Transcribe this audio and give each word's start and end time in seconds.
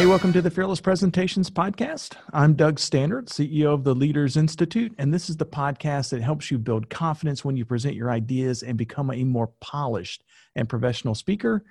Hey, 0.00 0.06
welcome 0.06 0.32
to 0.32 0.40
the 0.40 0.50
Fearless 0.50 0.80
Presentations 0.80 1.50
Podcast. 1.50 2.14
I'm 2.32 2.54
Doug 2.54 2.78
Stannard, 2.78 3.26
CEO 3.26 3.74
of 3.74 3.84
the 3.84 3.94
Leaders 3.94 4.38
Institute, 4.38 4.94
and 4.96 5.12
this 5.12 5.28
is 5.28 5.36
the 5.36 5.44
podcast 5.44 6.08
that 6.08 6.22
helps 6.22 6.50
you 6.50 6.56
build 6.56 6.88
confidence 6.88 7.44
when 7.44 7.54
you 7.54 7.66
present 7.66 7.94
your 7.94 8.10
ideas 8.10 8.62
and 8.62 8.78
become 8.78 9.10
a 9.10 9.24
more 9.24 9.48
polished 9.60 10.24
and 10.56 10.70
professional 10.70 11.14
speaker. 11.14 11.64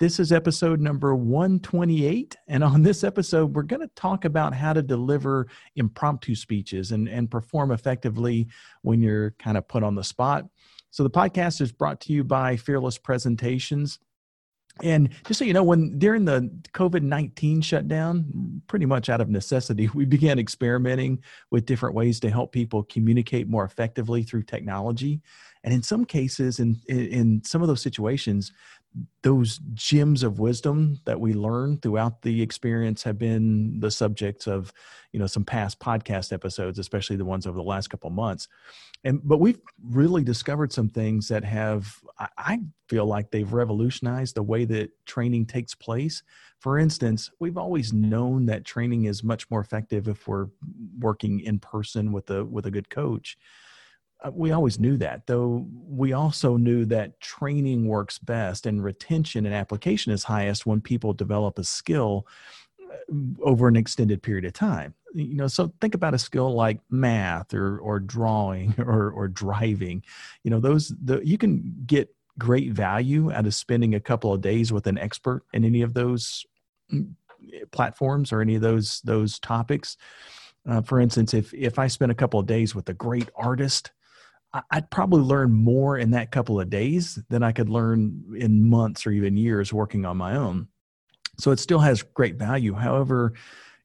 This 0.00 0.18
is 0.18 0.32
episode 0.32 0.80
number 0.80 1.14
128. 1.14 2.34
And 2.48 2.64
on 2.64 2.82
this 2.82 3.04
episode, 3.04 3.54
we're 3.54 3.62
going 3.62 3.82
to 3.82 3.94
talk 3.94 4.24
about 4.24 4.52
how 4.52 4.72
to 4.72 4.82
deliver 4.82 5.46
impromptu 5.76 6.34
speeches 6.34 6.90
and, 6.90 7.08
and 7.08 7.30
perform 7.30 7.70
effectively 7.70 8.48
when 8.82 9.00
you're 9.00 9.30
kind 9.38 9.56
of 9.56 9.68
put 9.68 9.84
on 9.84 9.94
the 9.94 10.02
spot. 10.02 10.44
So, 10.90 11.04
the 11.04 11.10
podcast 11.10 11.60
is 11.60 11.70
brought 11.70 12.00
to 12.00 12.12
you 12.12 12.24
by 12.24 12.56
Fearless 12.56 12.98
Presentations. 12.98 14.00
And 14.82 15.08
just 15.26 15.38
so 15.38 15.44
you 15.44 15.54
know, 15.54 15.62
when 15.62 15.98
during 15.98 16.24
the 16.24 16.50
COVID 16.74 17.02
19 17.02 17.62
shutdown, 17.62 18.60
pretty 18.66 18.86
much 18.86 19.08
out 19.08 19.20
of 19.20 19.28
necessity, 19.28 19.88
we 19.94 20.04
began 20.04 20.38
experimenting 20.38 21.22
with 21.50 21.66
different 21.66 21.94
ways 21.94 22.20
to 22.20 22.30
help 22.30 22.52
people 22.52 22.82
communicate 22.84 23.48
more 23.48 23.64
effectively 23.64 24.22
through 24.22 24.42
technology. 24.42 25.20
And 25.64 25.74
in 25.74 25.82
some 25.82 26.04
cases, 26.04 26.60
in, 26.60 26.80
in 26.88 27.42
some 27.44 27.60
of 27.60 27.68
those 27.68 27.82
situations, 27.82 28.52
those 29.22 29.58
gems 29.74 30.22
of 30.22 30.38
wisdom 30.38 31.00
that 31.04 31.20
we 31.20 31.34
learn 31.34 31.78
throughout 31.78 32.22
the 32.22 32.40
experience 32.40 33.02
have 33.02 33.18
been 33.18 33.78
the 33.80 33.90
subjects 33.90 34.46
of 34.46 34.72
you 35.12 35.20
know 35.20 35.26
some 35.26 35.44
past 35.44 35.80
podcast 35.80 36.32
episodes 36.32 36.78
especially 36.78 37.16
the 37.16 37.24
ones 37.24 37.46
over 37.46 37.56
the 37.56 37.62
last 37.62 37.88
couple 37.88 38.10
months. 38.10 38.48
And 39.04 39.20
but 39.22 39.38
we've 39.38 39.60
really 39.82 40.24
discovered 40.24 40.72
some 40.72 40.88
things 40.88 41.28
that 41.28 41.44
have 41.44 41.94
i 42.38 42.60
feel 42.88 43.04
like 43.04 43.30
they've 43.30 43.52
revolutionized 43.52 44.36
the 44.36 44.42
way 44.42 44.64
that 44.64 44.90
training 45.06 45.46
takes 45.46 45.74
place. 45.74 46.22
For 46.60 46.78
instance 46.78 47.30
we've 47.40 47.58
always 47.58 47.92
known 47.92 48.46
that 48.46 48.64
training 48.64 49.04
is 49.04 49.22
much 49.22 49.50
more 49.50 49.60
effective 49.60 50.08
if 50.08 50.26
we're 50.26 50.46
working 50.98 51.40
in 51.40 51.58
person 51.58 52.12
with 52.12 52.30
a 52.30 52.44
with 52.44 52.66
a 52.66 52.70
good 52.70 52.88
coach 52.88 53.36
we 54.32 54.50
always 54.52 54.78
knew 54.78 54.96
that, 54.98 55.26
though 55.26 55.66
we 55.86 56.12
also 56.12 56.56
knew 56.56 56.84
that 56.86 57.20
training 57.20 57.86
works 57.86 58.18
best 58.18 58.66
and 58.66 58.82
retention 58.82 59.46
and 59.46 59.54
application 59.54 60.12
is 60.12 60.24
highest 60.24 60.66
when 60.66 60.80
people 60.80 61.12
develop 61.12 61.58
a 61.58 61.64
skill 61.64 62.26
uh, 62.82 63.14
over 63.42 63.68
an 63.68 63.76
extended 63.76 64.22
period 64.22 64.44
of 64.44 64.52
time. 64.52 64.94
You 65.14 65.36
know, 65.36 65.48
so 65.48 65.72
think 65.80 65.94
about 65.94 66.14
a 66.14 66.18
skill 66.18 66.54
like 66.54 66.80
math 66.90 67.54
or 67.54 67.78
or 67.78 68.00
drawing 68.00 68.74
or 68.78 69.10
or 69.10 69.28
driving. 69.28 70.02
You 70.44 70.50
know, 70.50 70.60
those 70.60 70.92
the 71.02 71.20
you 71.24 71.38
can 71.38 71.74
get 71.86 72.08
great 72.38 72.72
value 72.72 73.32
out 73.32 73.46
of 73.46 73.54
spending 73.54 73.94
a 73.94 74.00
couple 74.00 74.32
of 74.32 74.40
days 74.40 74.72
with 74.72 74.86
an 74.86 74.98
expert 74.98 75.42
in 75.54 75.64
any 75.64 75.80
of 75.82 75.94
those 75.94 76.44
mm, 76.92 77.14
platforms 77.70 78.32
or 78.32 78.40
any 78.40 78.56
of 78.56 78.62
those 78.62 79.00
those 79.02 79.38
topics. 79.38 79.96
Uh, 80.68 80.82
for 80.82 81.00
instance, 81.00 81.32
if 81.32 81.52
if 81.54 81.78
I 81.78 81.86
spend 81.86 82.10
a 82.10 82.16
couple 82.16 82.40
of 82.40 82.46
days 82.46 82.74
with 82.74 82.88
a 82.88 82.94
great 82.94 83.30
artist, 83.36 83.92
I'd 84.70 84.90
probably 84.90 85.22
learn 85.22 85.52
more 85.52 85.98
in 85.98 86.12
that 86.12 86.30
couple 86.30 86.60
of 86.60 86.70
days 86.70 87.18
than 87.28 87.42
I 87.42 87.52
could 87.52 87.68
learn 87.68 88.24
in 88.36 88.68
months 88.68 89.06
or 89.06 89.10
even 89.10 89.36
years 89.36 89.72
working 89.72 90.06
on 90.06 90.16
my 90.16 90.36
own. 90.36 90.68
So 91.38 91.50
it 91.50 91.58
still 91.58 91.80
has 91.80 92.02
great 92.02 92.36
value. 92.36 92.74
However, 92.74 93.34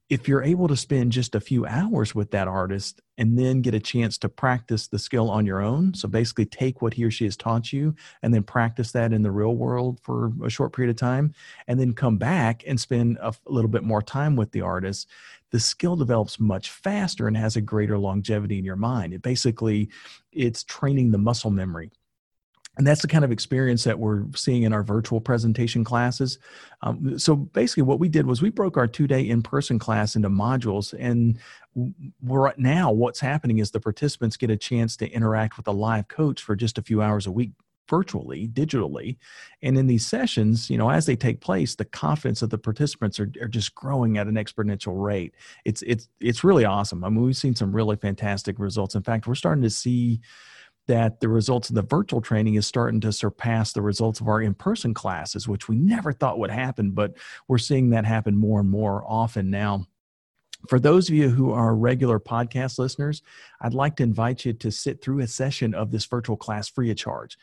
if 0.08 0.28
you're 0.28 0.42
able 0.42 0.68
to 0.68 0.76
spend 0.76 1.12
just 1.12 1.34
a 1.34 1.40
few 1.40 1.64
hours 1.64 2.14
with 2.14 2.30
that 2.32 2.48
artist 2.48 3.00
and 3.16 3.38
then 3.38 3.62
get 3.62 3.74
a 3.74 3.80
chance 3.80 4.18
to 4.18 4.28
practice 4.28 4.88
the 4.88 4.98
skill 4.98 5.30
on 5.30 5.46
your 5.46 5.62
own, 5.62 5.94
so 5.94 6.06
basically 6.06 6.44
take 6.44 6.82
what 6.82 6.94
he 6.94 7.04
or 7.04 7.10
she 7.10 7.24
has 7.24 7.36
taught 7.36 7.72
you 7.72 7.94
and 8.22 8.34
then 8.34 8.42
practice 8.42 8.92
that 8.92 9.12
in 9.12 9.22
the 9.22 9.30
real 9.30 9.54
world 9.54 10.00
for 10.02 10.32
a 10.44 10.50
short 10.50 10.74
period 10.74 10.90
of 10.90 10.96
time, 10.96 11.32
and 11.66 11.80
then 11.80 11.94
come 11.94 12.18
back 12.18 12.62
and 12.66 12.78
spend 12.78 13.16
a 13.22 13.32
little 13.46 13.70
bit 13.70 13.84
more 13.84 14.02
time 14.02 14.36
with 14.36 14.50
the 14.52 14.60
artist, 14.60 15.08
the 15.50 15.60
skill 15.60 15.96
develops 15.96 16.40
much 16.40 16.70
faster 16.70 17.26
and 17.26 17.36
has 17.36 17.56
a 17.56 17.60
greater 17.60 17.98
longevity 17.98 18.58
in 18.58 18.64
your 18.64 18.76
mind. 18.76 19.14
It 19.14 19.22
basically 19.22 19.88
it's 20.32 20.64
training 20.64 21.10
the 21.12 21.18
muscle 21.18 21.50
memory 21.50 21.90
and 22.78 22.86
that's 22.86 23.02
the 23.02 23.08
kind 23.08 23.24
of 23.24 23.30
experience 23.30 23.84
that 23.84 23.98
we're 23.98 24.24
seeing 24.34 24.62
in 24.62 24.72
our 24.72 24.82
virtual 24.82 25.20
presentation 25.20 25.84
classes. 25.84 26.38
Um, 26.80 27.18
so 27.18 27.36
basically, 27.36 27.82
what 27.82 27.98
we 27.98 28.08
did 28.08 28.26
was 28.26 28.40
we 28.40 28.50
broke 28.50 28.78
our 28.78 28.86
two 28.86 29.06
day 29.06 29.28
in 29.28 29.42
person 29.42 29.78
class 29.78 30.16
into 30.16 30.30
modules. 30.30 30.94
And 30.98 31.38
right 32.22 32.58
now, 32.58 32.90
what's 32.90 33.20
happening 33.20 33.58
is 33.58 33.70
the 33.70 33.80
participants 33.80 34.38
get 34.38 34.50
a 34.50 34.56
chance 34.56 34.96
to 34.98 35.10
interact 35.10 35.58
with 35.58 35.68
a 35.68 35.72
live 35.72 36.08
coach 36.08 36.42
for 36.42 36.56
just 36.56 36.78
a 36.78 36.82
few 36.82 37.02
hours 37.02 37.26
a 37.26 37.32
week 37.32 37.50
virtually 37.88 38.48
digitally 38.48 39.18
and 39.60 39.76
in 39.76 39.86
these 39.88 40.06
sessions 40.06 40.70
you 40.70 40.78
know 40.78 40.88
as 40.88 41.04
they 41.04 41.16
take 41.16 41.40
place 41.40 41.74
the 41.74 41.84
confidence 41.84 42.40
of 42.40 42.48
the 42.48 42.56
participants 42.56 43.18
are, 43.18 43.30
are 43.40 43.48
just 43.48 43.74
growing 43.74 44.16
at 44.16 44.28
an 44.28 44.36
exponential 44.36 45.02
rate 45.02 45.34
it's 45.64 45.82
it's 45.82 46.08
it's 46.20 46.44
really 46.44 46.64
awesome 46.64 47.02
i 47.02 47.08
mean 47.08 47.22
we've 47.22 47.36
seen 47.36 47.56
some 47.56 47.74
really 47.74 47.96
fantastic 47.96 48.58
results 48.60 48.94
in 48.94 49.02
fact 49.02 49.26
we're 49.26 49.34
starting 49.34 49.62
to 49.62 49.68
see 49.68 50.20
that 50.88 51.20
the 51.20 51.28
results 51.28 51.68
of 51.68 51.74
the 51.74 51.82
virtual 51.82 52.20
training 52.20 52.54
is 52.54 52.66
starting 52.66 53.00
to 53.00 53.12
surpass 53.12 53.72
the 53.72 53.82
results 53.82 54.20
of 54.20 54.28
our 54.28 54.40
in-person 54.40 54.94
classes 54.94 55.48
which 55.48 55.68
we 55.68 55.76
never 55.76 56.12
thought 56.12 56.38
would 56.38 56.50
happen 56.50 56.90
but 56.90 57.14
we're 57.48 57.58
seeing 57.58 57.90
that 57.90 58.04
happen 58.04 58.36
more 58.36 58.60
and 58.60 58.70
more 58.70 59.04
often 59.06 59.50
now 59.50 59.86
for 60.68 60.78
those 60.78 61.08
of 61.08 61.14
you 61.14 61.28
who 61.28 61.52
are 61.52 61.74
regular 61.74 62.20
podcast 62.20 62.78
listeners, 62.78 63.22
I'd 63.60 63.74
like 63.74 63.96
to 63.96 64.02
invite 64.02 64.44
you 64.44 64.52
to 64.52 64.70
sit 64.70 65.02
through 65.02 65.20
a 65.20 65.26
session 65.26 65.74
of 65.74 65.90
this 65.90 66.04
virtual 66.04 66.36
class 66.36 66.68
free 66.68 66.90
of 66.90 66.96
charge. 66.96 67.36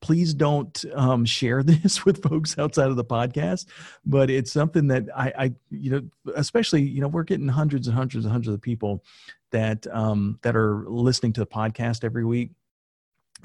Please 0.00 0.32
don't 0.32 0.84
um, 0.94 1.24
share 1.24 1.62
this 1.62 2.04
with 2.04 2.22
folks 2.22 2.58
outside 2.58 2.88
of 2.88 2.96
the 2.96 3.04
podcast, 3.04 3.66
but 4.06 4.30
it's 4.30 4.52
something 4.52 4.88
that 4.88 5.04
I, 5.14 5.32
I, 5.38 5.52
you 5.70 5.90
know, 5.90 6.32
especially, 6.34 6.82
you 6.82 7.00
know, 7.00 7.08
we're 7.08 7.24
getting 7.24 7.48
hundreds 7.48 7.88
and 7.88 7.96
hundreds 7.96 8.24
and 8.24 8.32
hundreds 8.32 8.54
of 8.54 8.62
people 8.62 9.04
that 9.50 9.86
um, 9.88 10.38
that 10.42 10.56
are 10.56 10.84
listening 10.88 11.32
to 11.34 11.40
the 11.40 11.46
podcast 11.46 12.04
every 12.04 12.24
week. 12.24 12.50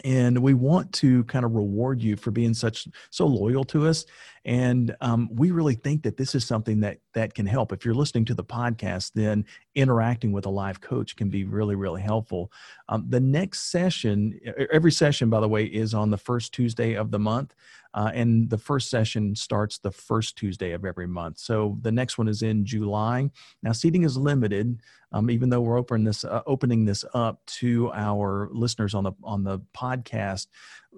And 0.03 0.39
we 0.39 0.55
want 0.55 0.91
to 0.93 1.23
kind 1.25 1.45
of 1.45 1.53
reward 1.53 2.01
you 2.01 2.15
for 2.15 2.31
being 2.31 2.55
such 2.55 2.87
so 3.11 3.27
loyal 3.27 3.63
to 3.65 3.87
us. 3.87 4.07
And 4.43 4.95
um, 5.01 5.29
we 5.31 5.51
really 5.51 5.75
think 5.75 6.01
that 6.01 6.17
this 6.17 6.33
is 6.33 6.45
something 6.45 6.79
that 6.79 6.97
that 7.13 7.35
can 7.35 7.45
help. 7.45 7.71
If 7.71 7.85
you're 7.85 7.93
listening 7.93 8.25
to 8.25 8.33
the 8.33 8.43
podcast 8.43 9.11
then 9.13 9.45
interacting 9.75 10.31
with 10.31 10.47
a 10.47 10.49
live 10.49 10.81
coach 10.81 11.15
can 11.15 11.29
be 11.29 11.43
really 11.43 11.75
really 11.75 12.01
helpful. 12.01 12.51
Um, 12.89 13.05
the 13.07 13.19
next 13.19 13.71
session 13.71 14.39
every 14.71 14.91
session 14.91 15.29
by 15.29 15.39
the 15.39 15.47
way 15.47 15.65
is 15.65 15.93
on 15.93 16.09
the 16.09 16.17
first 16.17 16.53
tuesday 16.53 16.95
of 16.95 17.11
the 17.11 17.19
month 17.19 17.53
uh, 17.93 18.11
and 18.13 18.49
the 18.49 18.57
first 18.57 18.89
session 18.89 19.35
starts 19.35 19.77
the 19.77 19.91
first 19.91 20.35
Tuesday 20.35 20.71
of 20.71 20.85
every 20.85 21.07
month. 21.07 21.37
So 21.37 21.77
the 21.81 21.91
next 21.91 22.17
one 22.17 22.27
is 22.27 22.41
in 22.41 22.65
July. 22.65 23.29
Now 23.61 23.71
seating 23.71 24.03
is 24.03 24.17
limited, 24.17 24.81
um, 25.11 25.29
even 25.29 25.49
though 25.49 25.61
we're 25.61 25.77
opening 25.77 26.05
this 26.05 26.23
uh, 26.23 26.41
opening 26.47 26.85
this 26.85 27.05
up 27.13 27.45
to 27.45 27.91
our 27.93 28.49
listeners 28.51 28.93
on 28.93 29.03
the 29.03 29.13
on 29.23 29.43
the 29.43 29.59
podcast. 29.77 30.47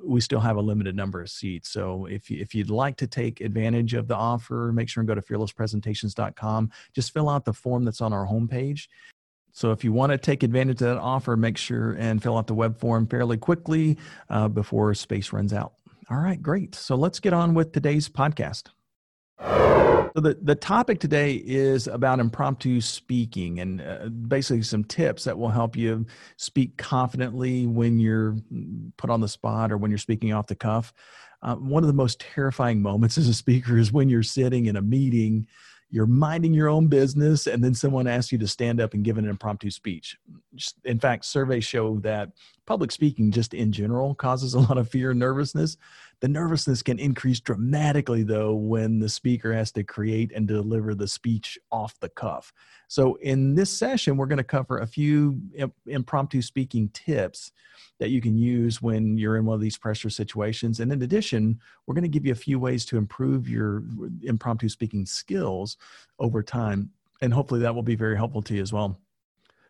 We 0.03 0.22
still 0.22 0.39
have 0.39 0.57
a 0.57 0.61
limited 0.61 0.95
number 0.95 1.22
of 1.22 1.29
seats. 1.29 1.69
So 1.69 2.05
if 2.05 2.29
you, 2.29 2.41
if 2.41 2.53
you'd 2.53 2.70
like 2.70 2.97
to 2.97 3.08
take 3.08 3.41
advantage 3.41 3.93
of 3.93 4.08
the 4.08 4.16
offer, 4.16 4.72
make 4.73 4.90
sure 4.90 5.02
and 5.02 5.08
go 5.08 5.16
to 5.16 5.22
fearlesspresentations.com. 5.22 6.72
Just 6.93 7.14
fill 7.14 7.29
out 7.29 7.46
the 7.46 7.53
form 7.53 7.85
that's 7.85 8.02
on 8.02 8.14
our 8.14 8.25
homepage. 8.25 8.87
So 9.55 9.72
if 9.72 9.85
you 9.85 9.93
want 9.93 10.11
to 10.11 10.17
take 10.17 10.43
advantage 10.43 10.81
of 10.81 10.87
that 10.90 10.97
offer, 10.97 11.37
make 11.37 11.58
sure 11.58 11.93
and 11.93 12.22
fill 12.22 12.37
out 12.37 12.47
the 12.47 12.53
web 12.53 12.78
form 12.78 13.08
fairly 13.08 13.37
quickly 13.37 13.97
uh, 14.29 14.49
before 14.49 14.93
space 14.93 15.31
runs 15.31 15.53
out. 15.53 15.75
All 16.09 16.17
right, 16.17 16.41
great. 16.41 16.75
So 16.75 16.96
let's 16.96 17.19
get 17.19 17.34
on 17.34 17.53
with 17.55 17.72
today's 17.72 18.07
podcast. 18.07 18.67
So 19.40 20.22
the, 20.22 20.37
the 20.41 20.55
topic 20.55 20.99
today 20.99 21.41
is 21.46 21.87
about 21.87 22.19
impromptu 22.19 22.79
speaking 22.79 23.59
and 23.59 23.81
uh, 23.81 24.07
basically 24.07 24.61
some 24.61 24.84
tips 24.85 25.25
that 25.25 25.37
will 25.37 25.49
help 25.49 25.75
you 25.75 26.05
speak 26.37 26.78
confidently 26.78 27.67
when 27.67 27.99
you're 27.99 28.37
put 28.97 29.09
on 29.09 29.19
the 29.19 29.28
spot 29.28 29.72
or 29.72 29.78
when 29.78 29.91
you're 29.91 29.97
speaking 29.97 30.31
off 30.31 30.47
the 30.47 30.55
cuff. 30.55 30.93
Uh, 31.41 31.55
one 31.55 31.84
of 31.84 31.87
the 31.87 31.93
most 31.93 32.19
terrifying 32.19 32.81
moments 32.81 33.17
as 33.17 33.28
a 33.28 33.34
speaker 33.34 33.78
is 33.78 33.91
when 33.91 34.08
you're 34.08 34.23
sitting 34.23 34.67
in 34.67 34.78
a 34.78 34.81
meeting 34.81 35.47
you're 35.96 36.06
minding 36.06 36.53
your 36.53 36.68
own 36.68 36.88
business 36.88 37.47
and 37.47 37.64
then 37.64 37.74
someone 37.74 38.06
asks 38.06 38.30
you 38.30 38.38
to 38.38 38.50
stand 38.50 38.82
up 38.82 38.94
and 38.94 39.06
give 39.06 39.18
an 39.18 39.24
impromptu 39.24 39.72
speech. 39.72 40.18
In 40.84 41.00
fact 41.00 41.24
surveys 41.24 41.64
show 41.64 42.00
that 42.00 42.32
public 42.66 42.92
speaking 42.92 43.32
just 43.32 43.53
in 43.53 43.72
general 43.72 44.14
causes 44.14 44.56
a 44.56 44.59
lot 44.59 44.78
of 44.78 44.90
fear 44.90 45.12
and 45.12 45.20
nervousness 45.22 45.78
the 46.25 46.29
nervousness 46.29 46.81
can 46.81 46.97
increase 46.97 47.39
dramatically 47.39 48.23
though 48.23 48.55
when 48.55 48.97
the 48.97 49.07
speaker 49.07 49.53
has 49.53 49.72
to 49.72 49.83
create 49.83 50.31
and 50.33 50.47
deliver 50.47 50.95
the 50.95 51.07
speech 51.07 51.59
off 51.72 51.99
the 51.99 52.09
cuff 52.09 52.51
so 52.87 53.13
in 53.22 53.53
this 53.53 53.69
session 53.69 54.17
we're 54.17 54.25
going 54.25 54.37
to 54.37 54.43
cover 54.43 54.79
a 54.79 54.87
few 54.87 55.39
impromptu 55.85 56.41
speaking 56.41 56.89
tips 56.89 57.51
that 57.99 58.09
you 58.09 58.22
can 58.22 58.37
use 58.37 58.81
when 58.81 59.17
you're 59.17 59.37
in 59.37 59.45
one 59.45 59.55
of 59.55 59.61
these 59.61 59.77
pressure 59.77 60.09
situations. 60.09 60.79
And 60.79 60.91
in 60.91 61.01
addition, 61.01 61.59
we're 61.85 61.95
going 61.95 62.03
to 62.03 62.09
give 62.09 62.25
you 62.25 62.31
a 62.31 62.35
few 62.35 62.59
ways 62.59 62.85
to 62.87 62.97
improve 62.97 63.47
your 63.47 63.83
impromptu 64.23 64.69
speaking 64.69 65.05
skills 65.05 65.77
over 66.19 66.43
time. 66.43 66.91
And 67.22 67.33
hopefully 67.33 67.61
that 67.61 67.73
will 67.73 67.83
be 67.83 67.95
very 67.95 68.17
helpful 68.17 68.41
to 68.43 68.55
you 68.55 68.61
as 68.61 68.73
well. 68.73 68.99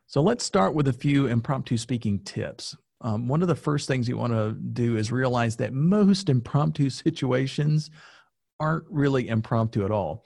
So 0.07 0.21
let's 0.21 0.43
start 0.43 0.73
with 0.73 0.87
a 0.87 0.93
few 0.93 1.27
impromptu 1.27 1.77
speaking 1.77 2.19
tips. 2.19 2.75
Um, 3.05 3.27
one 3.27 3.43
of 3.43 3.47
the 3.47 3.55
first 3.55 3.87
things 3.87 4.09
you 4.09 4.17
want 4.17 4.33
to 4.33 4.53
do 4.53 4.97
is 4.97 5.11
realize 5.11 5.55
that 5.57 5.73
most 5.73 6.27
impromptu 6.27 6.89
situations 6.89 7.91
aren't 8.59 8.85
really 8.89 9.27
impromptu 9.27 9.85
at 9.85 9.91
all. 9.91 10.25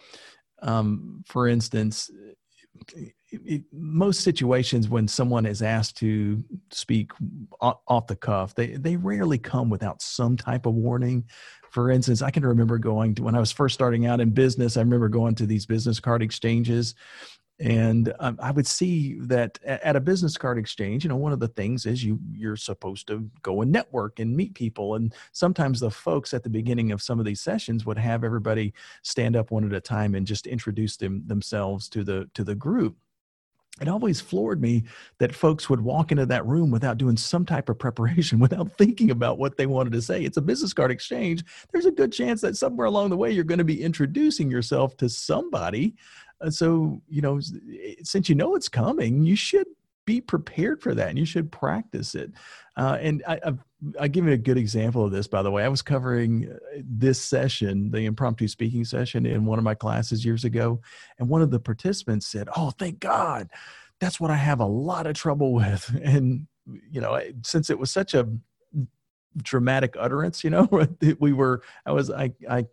Um, 0.62 1.22
for 1.28 1.50
instance, 1.50 2.10
it, 3.32 3.64
most 3.74 4.22
situations 4.22 4.88
when 4.88 5.10
someone 5.10 5.46
is 5.46 5.62
asked 5.62 5.98
to 5.98 6.42
speak 6.72 7.12
off 7.60 8.08
the 8.08 8.16
cuff, 8.16 8.56
they 8.56 8.68
they 8.68 8.96
rarely 8.96 9.38
come 9.38 9.70
without 9.70 10.02
some 10.02 10.38
type 10.38 10.66
of 10.66 10.74
warning. 10.74 11.26
For 11.72 11.92
instance, 11.92 12.22
I 12.22 12.32
can 12.32 12.46
remember 12.46 12.78
going 12.78 13.14
to 13.16 13.24
when 13.24 13.36
I 13.36 13.40
was 13.40 13.52
first 13.52 13.76
starting 13.76 14.06
out 14.06 14.22
in 14.22 14.32
business. 14.32 14.78
I 14.78 14.82
remember 14.82 15.10
going 15.10 15.36
to 15.36 15.46
these 15.46 15.66
business 15.66 16.00
card 16.00 16.24
exchanges, 16.24 16.96
and 17.60 18.14
um, 18.20 18.40
I 18.42 18.52
would 18.52 18.68
see 18.68 19.16
that 19.20 19.60
at 19.66 19.96
a 19.96 20.00
business 20.00 20.38
card 20.38 20.58
exchange, 20.58 21.04
you 21.04 21.10
know, 21.10 21.18
one 21.18 21.34
of 21.34 21.42
the 21.42 21.50
things 21.50 21.86
is 21.86 22.04
you 22.04 22.20
you're 22.32 22.56
supposed 22.56 23.08
to 23.08 23.30
go 23.42 23.62
and 23.62 23.72
network 23.72 24.20
and 24.20 24.36
meet 24.36 24.54
people, 24.54 24.96
and 24.96 25.14
sometimes 25.34 25.80
the 25.80 25.92
folks 25.92 26.34
at 26.34 26.44
the 26.44 26.50
beginning 26.50 26.92
of 26.92 27.02
some 27.02 27.20
of 27.20 27.26
these 27.26 27.42
sessions 27.42 27.86
would 27.86 27.98
have 27.98 28.24
everybody 28.24 28.74
stand 29.04 29.36
up 29.36 29.52
one 29.52 29.66
at 29.66 29.74
a 29.74 29.82
time 29.82 30.16
and 30.16 30.26
just 30.26 30.48
introduce 30.48 30.96
them 30.96 31.24
themselves 31.28 31.90
to 31.90 32.04
the 32.04 32.30
to 32.34 32.44
the 32.44 32.56
group 32.56 32.96
it 33.82 33.88
always 33.88 34.20
floored 34.20 34.62
me 34.62 34.84
that 35.20 35.34
folks 35.34 35.70
would 35.70 35.82
walk 35.82 36.12
into 36.12 36.26
that 36.26 36.46
room 36.46 36.72
without 36.72 36.98
doing 36.98 37.18
some 37.18 37.46
type 37.46 37.70
of 37.70 37.80
preparation, 37.80 38.40
without 38.40 38.72
thinking 38.78 39.12
about 39.12 39.38
what 39.38 39.58
they 39.58 39.66
wanted 39.66 39.94
to 39.94 40.02
say. 40.02 40.24
It's 40.24 40.38
a 40.38 40.42
business 40.42 40.74
card 40.74 40.92
exchange. 40.92 41.44
There's 41.72 41.86
a 41.86 41.92
good 41.92 42.12
chance 42.12 42.42
that 42.42 42.58
somewhere 42.58 42.88
along 42.88 43.10
the 43.10 43.18
way 43.18 43.32
you're 43.32 43.44
going 43.44 43.60
to 43.60 43.64
be 43.64 43.82
introducing 43.82 44.52
yourself 44.52 44.98
to 44.98 45.10
somebody. 45.10 45.96
So, 46.50 47.02
you 47.08 47.22
know, 47.22 47.40
since 48.04 48.30
you 48.30 48.36
know 48.36 48.56
it's 48.56 48.70
coming, 48.70 49.26
you 49.26 49.36
should 49.36 49.68
be 50.10 50.22
prepared 50.22 50.82
for 50.82 50.96
that 50.96 51.10
and 51.10 51.20
you 51.20 51.26
should 51.26 51.52
practice 51.52 52.16
it. 52.16 52.32
Uh, 52.76 52.98
and 53.00 53.24
I, 53.28 53.40
I've, 53.46 53.60
I 54.00 54.08
give 54.08 54.26
you 54.26 54.32
a 54.32 54.38
good 54.38 54.58
example 54.58 55.06
of 55.06 55.12
this, 55.12 55.28
by 55.28 55.44
the 55.44 55.52
way. 55.52 55.64
I 55.64 55.68
was 55.68 55.84
covering 55.84 56.50
uh, 56.52 56.80
this 56.84 57.22
session, 57.22 57.92
the 57.92 58.06
impromptu 58.06 58.48
speaking 58.48 58.86
session, 58.86 59.28
in 59.28 59.46
one 59.46 59.60
of 59.60 59.64
my 59.64 59.76
classes 59.76 60.26
years 60.26 60.46
ago. 60.46 60.82
And 61.20 61.30
one 61.30 61.44
of 61.44 61.52
the 61.52 61.60
participants 61.60 62.26
said, 62.26 62.50
Oh, 62.56 62.72
thank 62.72 63.00
God. 63.00 63.50
That's 64.00 64.20
what 64.20 64.32
I 64.32 64.36
have 64.36 64.62
a 64.62 64.66
lot 64.66 65.06
of 65.06 65.14
trouble 65.14 65.54
with. 65.54 65.96
And, 66.04 66.48
you 66.90 67.02
know, 67.02 67.22
since 67.44 67.70
it 67.70 67.78
was 67.78 67.92
such 67.92 68.16
a 68.16 68.28
dramatic 69.38 69.96
utterance, 70.00 70.44
you 70.44 70.50
know, 70.50 70.68
we 71.20 71.34
were, 71.34 71.62
I 71.86 71.92
was, 71.92 72.10
I, 72.10 72.32
I 72.50 72.66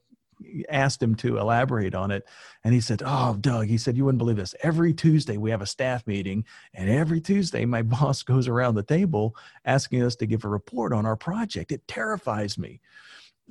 asked 0.68 1.02
him 1.02 1.14
to 1.16 1.38
elaborate 1.38 1.94
on 1.94 2.10
it. 2.10 2.24
And 2.64 2.74
he 2.74 2.80
said, 2.80 3.02
Oh, 3.04 3.36
Doug, 3.40 3.66
he 3.66 3.78
said, 3.78 3.96
you 3.96 4.04
wouldn't 4.04 4.18
believe 4.18 4.36
this. 4.36 4.54
Every 4.62 4.92
Tuesday 4.92 5.36
we 5.36 5.50
have 5.50 5.62
a 5.62 5.66
staff 5.66 6.06
meeting. 6.06 6.44
And 6.74 6.88
every 6.90 7.20
Tuesday 7.20 7.64
my 7.64 7.82
boss 7.82 8.22
goes 8.22 8.48
around 8.48 8.74
the 8.74 8.82
table 8.82 9.34
asking 9.64 10.02
us 10.02 10.16
to 10.16 10.26
give 10.26 10.44
a 10.44 10.48
report 10.48 10.92
on 10.92 11.06
our 11.06 11.16
project. 11.16 11.72
It 11.72 11.86
terrifies 11.88 12.58
me. 12.58 12.80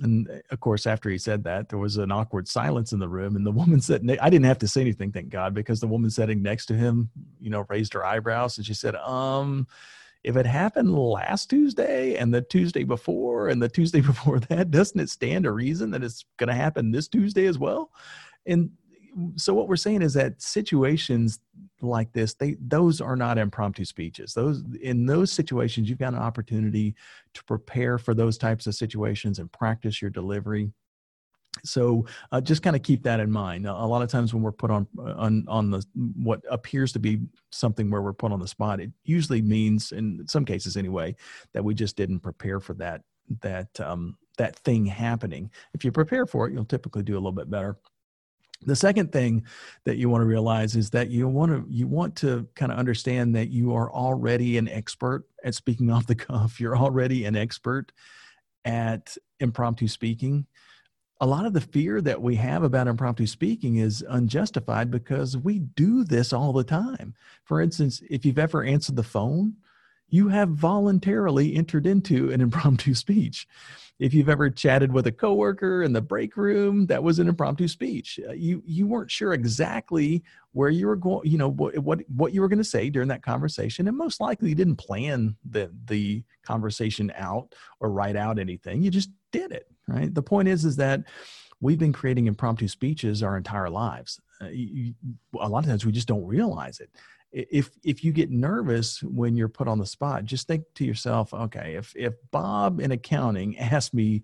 And 0.01 0.41
of 0.51 0.59
course, 0.59 0.85
after 0.85 1.09
he 1.09 1.17
said 1.17 1.45
that, 1.45 1.69
there 1.69 1.79
was 1.79 1.95
an 1.97 2.11
awkward 2.11 2.49
silence 2.49 2.91
in 2.91 2.99
the 2.99 3.07
room. 3.07 3.35
And 3.35 3.45
the 3.45 3.51
woman 3.51 3.79
said, 3.79 4.05
I 4.21 4.29
didn't 4.29 4.45
have 4.45 4.59
to 4.59 4.67
say 4.67 4.81
anything, 4.81 5.11
thank 5.11 5.29
God, 5.29 5.53
because 5.53 5.79
the 5.79 5.88
woman 5.88 6.09
sitting 6.09 6.41
next 6.41 6.65
to 6.67 6.73
him, 6.73 7.09
you 7.39 7.49
know, 7.49 7.65
raised 7.69 7.93
her 7.93 8.03
eyebrows 8.03 8.57
and 8.57 8.65
she 8.65 8.73
said, 8.73 8.95
Um, 8.95 9.67
if 10.25 10.36
it 10.36 10.48
happened 10.48 10.92
last 10.98 11.51
Tuesday 11.51 12.16
and 12.16 12.33
the 12.33 12.42
Tuesday 12.42 12.83
before 12.83 13.48
and 13.48 13.62
the 13.62 13.69
Tuesday 13.69 14.01
before 14.12 14.39
that, 14.39 14.72
doesn't 14.72 15.00
it 15.00 15.10
stand 15.10 15.45
a 15.45 15.51
reason 15.51 15.92
that 15.92 16.04
it's 16.04 16.25
going 16.38 16.50
to 16.50 16.56
happen 16.56 16.92
this 16.92 17.07
Tuesday 17.07 17.45
as 17.45 17.60
well? 17.60 17.92
And 18.48 18.72
so 19.36 19.54
what 19.54 19.68
we're 19.68 19.75
saying 19.75 20.01
is 20.01 20.16
that 20.16 20.42
situations 20.42 21.39
like 21.80 22.12
this, 22.12 22.33
they 22.33 22.57
those 22.60 23.01
are 23.01 23.16
not 23.16 23.38
impromptu 23.38 23.86
speeches. 23.86 24.33
Those 24.33 24.63
in 24.81 25.06
those 25.06 25.31
situations, 25.31 25.89
you've 25.89 26.00
got 26.00 26.13
an 26.13 26.19
opportunity 26.19 26.95
to 27.36 27.44
prepare 27.44 28.00
for 28.00 28.16
those 28.16 28.39
types 28.39 28.66
of 28.66 28.74
situations 28.74 29.38
and 29.38 29.51
practice 29.51 30.01
your 30.01 30.10
delivery 30.10 30.72
so 31.63 32.05
uh, 32.31 32.41
just 32.41 32.61
kind 32.61 32.75
of 32.75 32.83
keep 32.83 33.03
that 33.03 33.19
in 33.19 33.31
mind. 33.31 33.65
A 33.65 33.85
lot 33.85 34.01
of 34.01 34.09
times 34.09 34.33
when 34.33 34.43
we're 34.43 34.51
put 34.51 34.71
on 34.71 34.87
on 34.97 35.45
on 35.47 35.71
the 35.71 35.85
what 36.15 36.41
appears 36.49 36.91
to 36.93 36.99
be 36.99 37.21
something 37.51 37.89
where 37.89 38.01
we're 38.01 38.13
put 38.13 38.31
on 38.31 38.39
the 38.39 38.47
spot, 38.47 38.79
it 38.79 38.91
usually 39.03 39.41
means, 39.41 39.91
in 39.91 40.25
some 40.27 40.45
cases 40.45 40.77
anyway, 40.77 41.15
that 41.53 41.63
we 41.63 41.73
just 41.73 41.95
didn't 41.95 42.19
prepare 42.19 42.59
for 42.59 42.73
that 42.75 43.01
that 43.41 43.79
um, 43.79 44.17
that 44.37 44.55
thing 44.57 44.85
happening. 44.85 45.49
If 45.73 45.85
you 45.85 45.91
prepare 45.91 46.25
for 46.25 46.47
it, 46.47 46.53
you'll 46.53 46.65
typically 46.65 47.03
do 47.03 47.13
a 47.13 47.15
little 47.15 47.31
bit 47.31 47.49
better. 47.49 47.77
The 48.61 48.75
second 48.75 49.11
thing 49.11 49.43
that 49.83 49.97
you 49.97 50.09
want 50.09 50.21
to 50.21 50.25
realize 50.25 50.75
is 50.75 50.89
that 50.91 51.09
you 51.09 51.27
want 51.27 51.51
to 51.51 51.65
you 51.69 51.87
want 51.87 52.15
to 52.17 52.47
kind 52.55 52.71
of 52.71 52.77
understand 52.77 53.35
that 53.35 53.49
you 53.49 53.73
are 53.75 53.91
already 53.91 54.57
an 54.57 54.67
expert 54.67 55.25
at 55.43 55.55
speaking 55.55 55.91
off 55.91 56.07
the 56.07 56.15
cuff. 56.15 56.59
You're 56.59 56.77
already 56.77 57.25
an 57.25 57.35
expert 57.35 57.91
at 58.65 59.15
impromptu 59.39 59.87
speaking 59.87 60.47
a 61.21 61.25
lot 61.25 61.45
of 61.45 61.53
the 61.53 61.62
fear 61.62 62.01
that 62.01 62.21
we 62.21 62.35
have 62.35 62.63
about 62.63 62.88
impromptu 62.88 63.25
speaking 63.25 63.77
is 63.77 64.03
unjustified 64.09 64.91
because 64.91 65.38
we 65.38 65.59
do 65.59 66.03
this 66.03 66.33
all 66.33 66.51
the 66.51 66.63
time. 66.63 67.13
For 67.45 67.62
instance, 67.62 68.01
if 68.09 68.25
you've 68.25 68.39
ever 68.39 68.63
answered 68.63 68.97
the 68.97 69.03
phone, 69.03 69.56
you 70.09 70.27
have 70.27 70.50
voluntarily 70.50 71.56
entered 71.56 71.85
into 71.85 72.31
an 72.31 72.41
impromptu 72.47 72.94
speech. 72.94 73.47
If 73.97 74.13
you've 74.13 74.27
ever 74.27 74.50
chatted 74.50 74.91
with 74.91 75.07
a 75.07 75.12
coworker 75.12 75.81
in 75.81 75.94
the 75.94 76.01
break 76.01 76.35
room, 76.35 76.85
that 76.88 77.01
was 77.01 77.17
an 77.19 77.29
impromptu 77.29 77.69
speech. 77.69 78.19
Uh, 78.27 78.33
you 78.33 78.62
you 78.65 78.88
weren't 78.88 79.09
sure 79.09 79.31
exactly 79.31 80.21
where 80.51 80.69
you 80.69 80.88
were 80.88 80.97
going, 80.97 81.25
you 81.31 81.38
know, 81.38 81.47
what 81.47 81.77
what, 81.79 82.01
what 82.09 82.33
you 82.33 82.41
were 82.41 82.50
going 82.50 82.57
to 82.57 82.63
say 82.65 82.89
during 82.89 83.07
that 83.07 83.23
conversation, 83.23 83.88
and 83.88 83.95
most 83.95 84.19
likely 84.19 84.50
you 84.50 84.56
didn't 84.56 84.75
plan 84.75 85.38
the 85.50 85.71
the 85.85 86.25
conversation 86.44 87.09
out 87.15 87.56
or 87.79 87.89
write 87.89 88.17
out 88.17 88.38
anything. 88.38 88.81
You 88.81 88.91
just 88.91 89.12
did 89.39 89.51
it 89.51 89.67
right? 89.87 90.13
The 90.13 90.21
point 90.21 90.47
is, 90.47 90.65
is 90.65 90.75
that 90.77 91.03
we've 91.61 91.79
been 91.79 91.93
creating 91.93 92.27
impromptu 92.27 92.67
speeches 92.67 93.24
our 93.24 93.38
entire 93.38 93.69
lives. 93.69 94.19
Uh, 94.41 94.48
you, 94.48 94.93
a 95.39 95.48
lot 95.48 95.63
of 95.63 95.69
times 95.69 95.86
we 95.86 95.91
just 95.91 96.07
don't 96.07 96.25
realize 96.25 96.79
it. 96.79 96.89
If 97.31 97.69
if 97.83 98.03
you 98.03 98.13
get 98.13 98.31
nervous 98.31 99.03
when 99.03 99.36
you're 99.36 99.50
put 99.50 99.67
on 99.67 99.77
the 99.77 99.86
spot, 99.86 100.24
just 100.24 100.48
think 100.48 100.63
to 100.75 100.86
yourself, 100.86 101.33
okay, 101.33 101.75
if 101.75 101.93
if 101.95 102.13
Bob 102.31 102.79
in 102.79 102.91
accounting 102.91 103.57
asked 103.57 103.93
me 103.93 104.24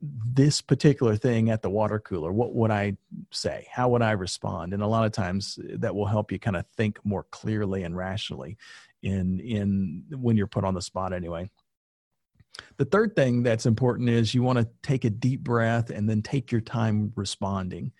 this 0.00 0.60
particular 0.62 1.16
thing 1.16 1.50
at 1.50 1.60
the 1.60 1.68
water 1.68 1.98
cooler, 1.98 2.32
what 2.32 2.54
would 2.54 2.70
I 2.70 2.96
say? 3.32 3.66
How 3.70 3.88
would 3.90 4.00
I 4.00 4.12
respond? 4.12 4.72
And 4.72 4.82
a 4.82 4.86
lot 4.86 5.04
of 5.04 5.12
times 5.12 5.58
that 5.74 5.94
will 5.94 6.06
help 6.06 6.30
you 6.30 6.38
kind 6.38 6.56
of 6.56 6.64
think 6.76 6.98
more 7.04 7.26
clearly 7.30 7.82
and 7.82 7.96
rationally 7.96 8.56
in 9.02 9.40
in 9.40 10.04
when 10.12 10.36
you're 10.36 10.46
put 10.46 10.64
on 10.64 10.74
the 10.74 10.82
spot 10.82 11.12
anyway. 11.12 11.50
The 12.76 12.84
third 12.84 13.14
thing 13.14 13.42
that's 13.42 13.66
important 13.66 14.08
is 14.08 14.34
you 14.34 14.42
want 14.42 14.58
to 14.58 14.68
take 14.82 15.04
a 15.04 15.10
deep 15.10 15.42
breath 15.42 15.90
and 15.90 16.08
then 16.08 16.22
take 16.22 16.50
your 16.50 16.60
time 16.60 17.12
responding. 17.16 17.92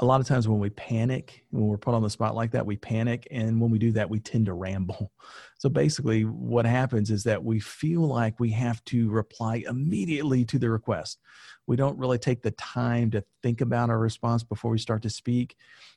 A 0.00 0.04
lot 0.04 0.20
of 0.20 0.28
times 0.28 0.46
when 0.46 0.60
we 0.60 0.70
panic, 0.70 1.44
when 1.50 1.66
we're 1.66 1.76
put 1.76 1.94
on 1.94 2.02
the 2.02 2.10
spot 2.10 2.36
like 2.36 2.52
that, 2.52 2.64
we 2.64 2.76
panic. 2.76 3.26
And 3.32 3.60
when 3.60 3.70
we 3.70 3.78
do 3.78 3.90
that, 3.92 4.08
we 4.08 4.20
tend 4.20 4.46
to 4.46 4.54
ramble. 4.54 5.12
So 5.60 5.68
basically, 5.68 6.22
what 6.22 6.66
happens 6.66 7.10
is 7.10 7.24
that 7.24 7.42
we 7.42 7.58
feel 7.58 8.02
like 8.02 8.38
we 8.38 8.50
have 8.52 8.84
to 8.84 9.10
reply 9.10 9.64
immediately 9.68 10.44
to 10.44 10.56
the 10.56 10.70
request. 10.70 11.18
We 11.66 11.74
don't 11.74 11.98
really 11.98 12.16
take 12.16 12.42
the 12.42 12.52
time 12.52 13.10
to 13.10 13.24
think 13.42 13.60
about 13.60 13.90
our 13.90 13.98
response 13.98 14.44
before 14.44 14.70
we 14.70 14.78
start 14.78 15.02
to 15.02 15.10
speak. 15.10 15.56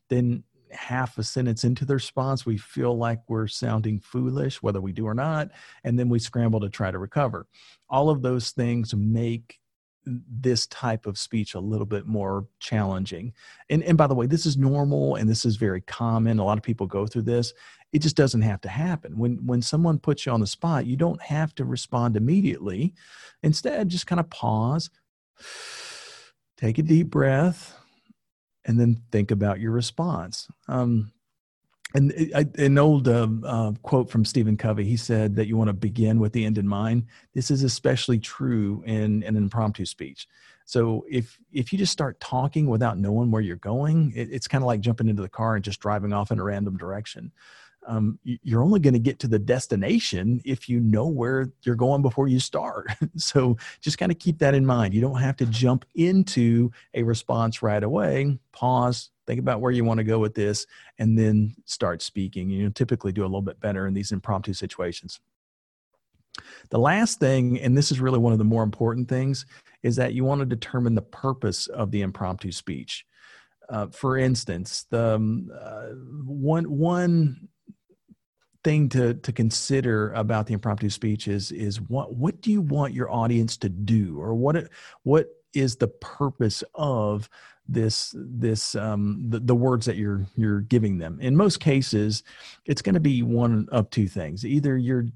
Then 0.09 0.43
half 0.73 1.17
a 1.17 1.23
sentence 1.23 1.63
into 1.63 1.85
the 1.85 1.93
response, 1.93 2.45
we 2.45 2.57
feel 2.57 2.97
like 2.97 3.19
we're 3.27 3.47
sounding 3.47 3.99
foolish, 3.99 4.61
whether 4.61 4.81
we 4.81 4.91
do 4.91 5.05
or 5.05 5.13
not, 5.13 5.49
and 5.83 5.97
then 5.97 6.09
we 6.09 6.19
scramble 6.19 6.59
to 6.59 6.69
try 6.69 6.91
to 6.91 6.97
recover. 6.97 7.47
All 7.89 8.09
of 8.09 8.21
those 8.21 8.51
things 8.51 8.95
make 8.95 9.59
this 10.05 10.65
type 10.67 11.05
of 11.05 11.17
speech 11.17 11.53
a 11.53 11.59
little 11.59 11.85
bit 11.85 12.07
more 12.07 12.47
challenging. 12.59 13.33
And, 13.69 13.83
and 13.83 13.97
by 13.97 14.07
the 14.07 14.15
way, 14.15 14.25
this 14.25 14.45
is 14.45 14.57
normal 14.57 15.15
and 15.15 15.29
this 15.29 15.45
is 15.45 15.57
very 15.57 15.81
common. 15.81 16.39
A 16.39 16.43
lot 16.43 16.57
of 16.57 16.63
people 16.63 16.87
go 16.87 17.05
through 17.05 17.23
this. 17.23 17.53
It 17.93 17.99
just 17.99 18.15
doesn't 18.15 18.41
have 18.41 18.61
to 18.61 18.69
happen. 18.69 19.17
When, 19.17 19.45
when 19.45 19.61
someone 19.61 19.99
puts 19.99 20.25
you 20.25 20.31
on 20.31 20.39
the 20.39 20.47
spot, 20.47 20.85
you 20.85 20.95
don't 20.95 21.21
have 21.21 21.53
to 21.55 21.65
respond 21.65 22.17
immediately. 22.17 22.93
Instead, 23.43 23.89
just 23.89 24.07
kind 24.07 24.19
of 24.19 24.29
pause, 24.29 24.89
take 26.57 26.77
a 26.79 26.83
deep 26.83 27.07
breath, 27.07 27.77
and 28.65 28.79
then 28.79 29.01
think 29.11 29.31
about 29.31 29.59
your 29.59 29.71
response. 29.71 30.47
Um, 30.67 31.11
and 31.93 32.11
an 32.57 32.77
old 32.77 33.07
uh, 33.09 33.27
uh, 33.43 33.71
quote 33.83 34.09
from 34.09 34.23
Stephen 34.23 34.55
Covey, 34.55 34.85
he 34.85 34.95
said 34.95 35.35
that 35.35 35.47
you 35.47 35.57
want 35.57 35.67
to 35.67 35.73
begin 35.73 36.19
with 36.19 36.31
the 36.31 36.45
end 36.45 36.57
in 36.57 36.67
mind. 36.67 37.07
This 37.33 37.51
is 37.51 37.63
especially 37.63 38.17
true 38.17 38.81
in, 38.85 39.23
in 39.23 39.35
an 39.35 39.43
impromptu 39.43 39.85
speech. 39.85 40.27
So 40.65 41.05
if 41.09 41.37
if 41.51 41.73
you 41.73 41.77
just 41.77 41.91
start 41.91 42.17
talking 42.21 42.67
without 42.67 42.97
knowing 42.97 43.29
where 43.29 43.41
you're 43.41 43.57
going, 43.57 44.13
it, 44.15 44.29
it's 44.31 44.47
kind 44.47 44.63
of 44.63 44.67
like 44.67 44.79
jumping 44.79 45.09
into 45.09 45.21
the 45.21 45.27
car 45.27 45.55
and 45.55 45.65
just 45.65 45.81
driving 45.81 46.13
off 46.13 46.31
in 46.31 46.39
a 46.39 46.43
random 46.43 46.77
direction 46.77 47.33
um, 47.87 48.19
you're 48.23 48.63
only 48.63 48.79
going 48.79 48.93
to 48.93 48.99
get 48.99 49.19
to 49.19 49.27
the 49.27 49.39
destination 49.39 50.41
if 50.45 50.69
you 50.69 50.79
know 50.79 51.07
where 51.07 51.51
you're 51.63 51.75
going 51.75 52.01
before 52.01 52.27
you 52.27 52.39
start. 52.39 52.87
so 53.15 53.57
just 53.79 53.97
kind 53.97 54.11
of 54.11 54.19
keep 54.19 54.39
that 54.39 54.53
in 54.53 54.65
mind. 54.65 54.93
You 54.93 55.01
don't 55.01 55.19
have 55.19 55.37
to 55.37 55.45
jump 55.47 55.85
into 55.95 56.71
a 56.93 57.03
response 57.03 57.61
right 57.61 57.83
away. 57.83 58.37
Pause, 58.51 59.09
think 59.25 59.39
about 59.39 59.61
where 59.61 59.71
you 59.71 59.83
want 59.83 59.97
to 59.97 60.03
go 60.03 60.19
with 60.19 60.35
this, 60.35 60.67
and 60.99 61.17
then 61.17 61.55
start 61.65 62.01
speaking. 62.01 62.49
You 62.49 62.69
typically 62.69 63.11
do 63.11 63.23
a 63.23 63.23
little 63.23 63.41
bit 63.41 63.59
better 63.59 63.87
in 63.87 63.93
these 63.93 64.11
impromptu 64.11 64.53
situations. 64.53 65.19
The 66.69 66.79
last 66.79 67.19
thing, 67.19 67.59
and 67.59 67.77
this 67.77 67.91
is 67.91 67.99
really 67.99 68.19
one 68.19 68.31
of 68.31 68.39
the 68.39 68.45
more 68.45 68.63
important 68.63 69.09
things, 69.09 69.45
is 69.83 69.95
that 69.97 70.13
you 70.13 70.23
want 70.23 70.39
to 70.39 70.45
determine 70.45 70.95
the 70.95 71.01
purpose 71.01 71.67
of 71.67 71.91
the 71.91 72.01
impromptu 72.01 72.51
speech. 72.51 73.05
Uh, 73.69 73.87
for 73.87 74.17
instance, 74.17 74.85
the 74.89 75.15
um, 75.15 75.49
uh, 75.57 75.87
one 76.25 76.65
one 76.65 77.47
thing 78.63 78.89
to 78.89 79.15
to 79.15 79.31
consider 79.31 80.11
about 80.13 80.47
the 80.47 80.53
impromptu 80.53 80.89
speech 80.89 81.27
is 81.27 81.51
is 81.51 81.81
what 81.81 82.15
what 82.15 82.41
do 82.41 82.51
you 82.51 82.61
want 82.61 82.93
your 82.93 83.11
audience 83.11 83.57
to 83.57 83.69
do? 83.69 84.19
Or 84.19 84.33
what 84.33 84.69
what 85.03 85.29
is 85.53 85.75
the 85.75 85.87
purpose 85.87 86.63
of 86.75 87.29
this 87.67 88.13
this 88.15 88.75
um, 88.75 89.29
the, 89.29 89.39
the 89.39 89.55
words 89.55 89.85
that 89.85 89.95
you're 89.95 90.25
you're 90.35 90.61
giving 90.61 90.97
them? 90.97 91.19
In 91.21 91.35
most 91.35 91.59
cases 91.59 92.23
it's 92.65 92.81
going 92.81 92.95
to 92.95 93.01
be 93.01 93.23
one 93.23 93.67
of 93.71 93.89
two 93.89 94.07
things. 94.07 94.45
Either 94.45 94.77
you're 94.77 95.07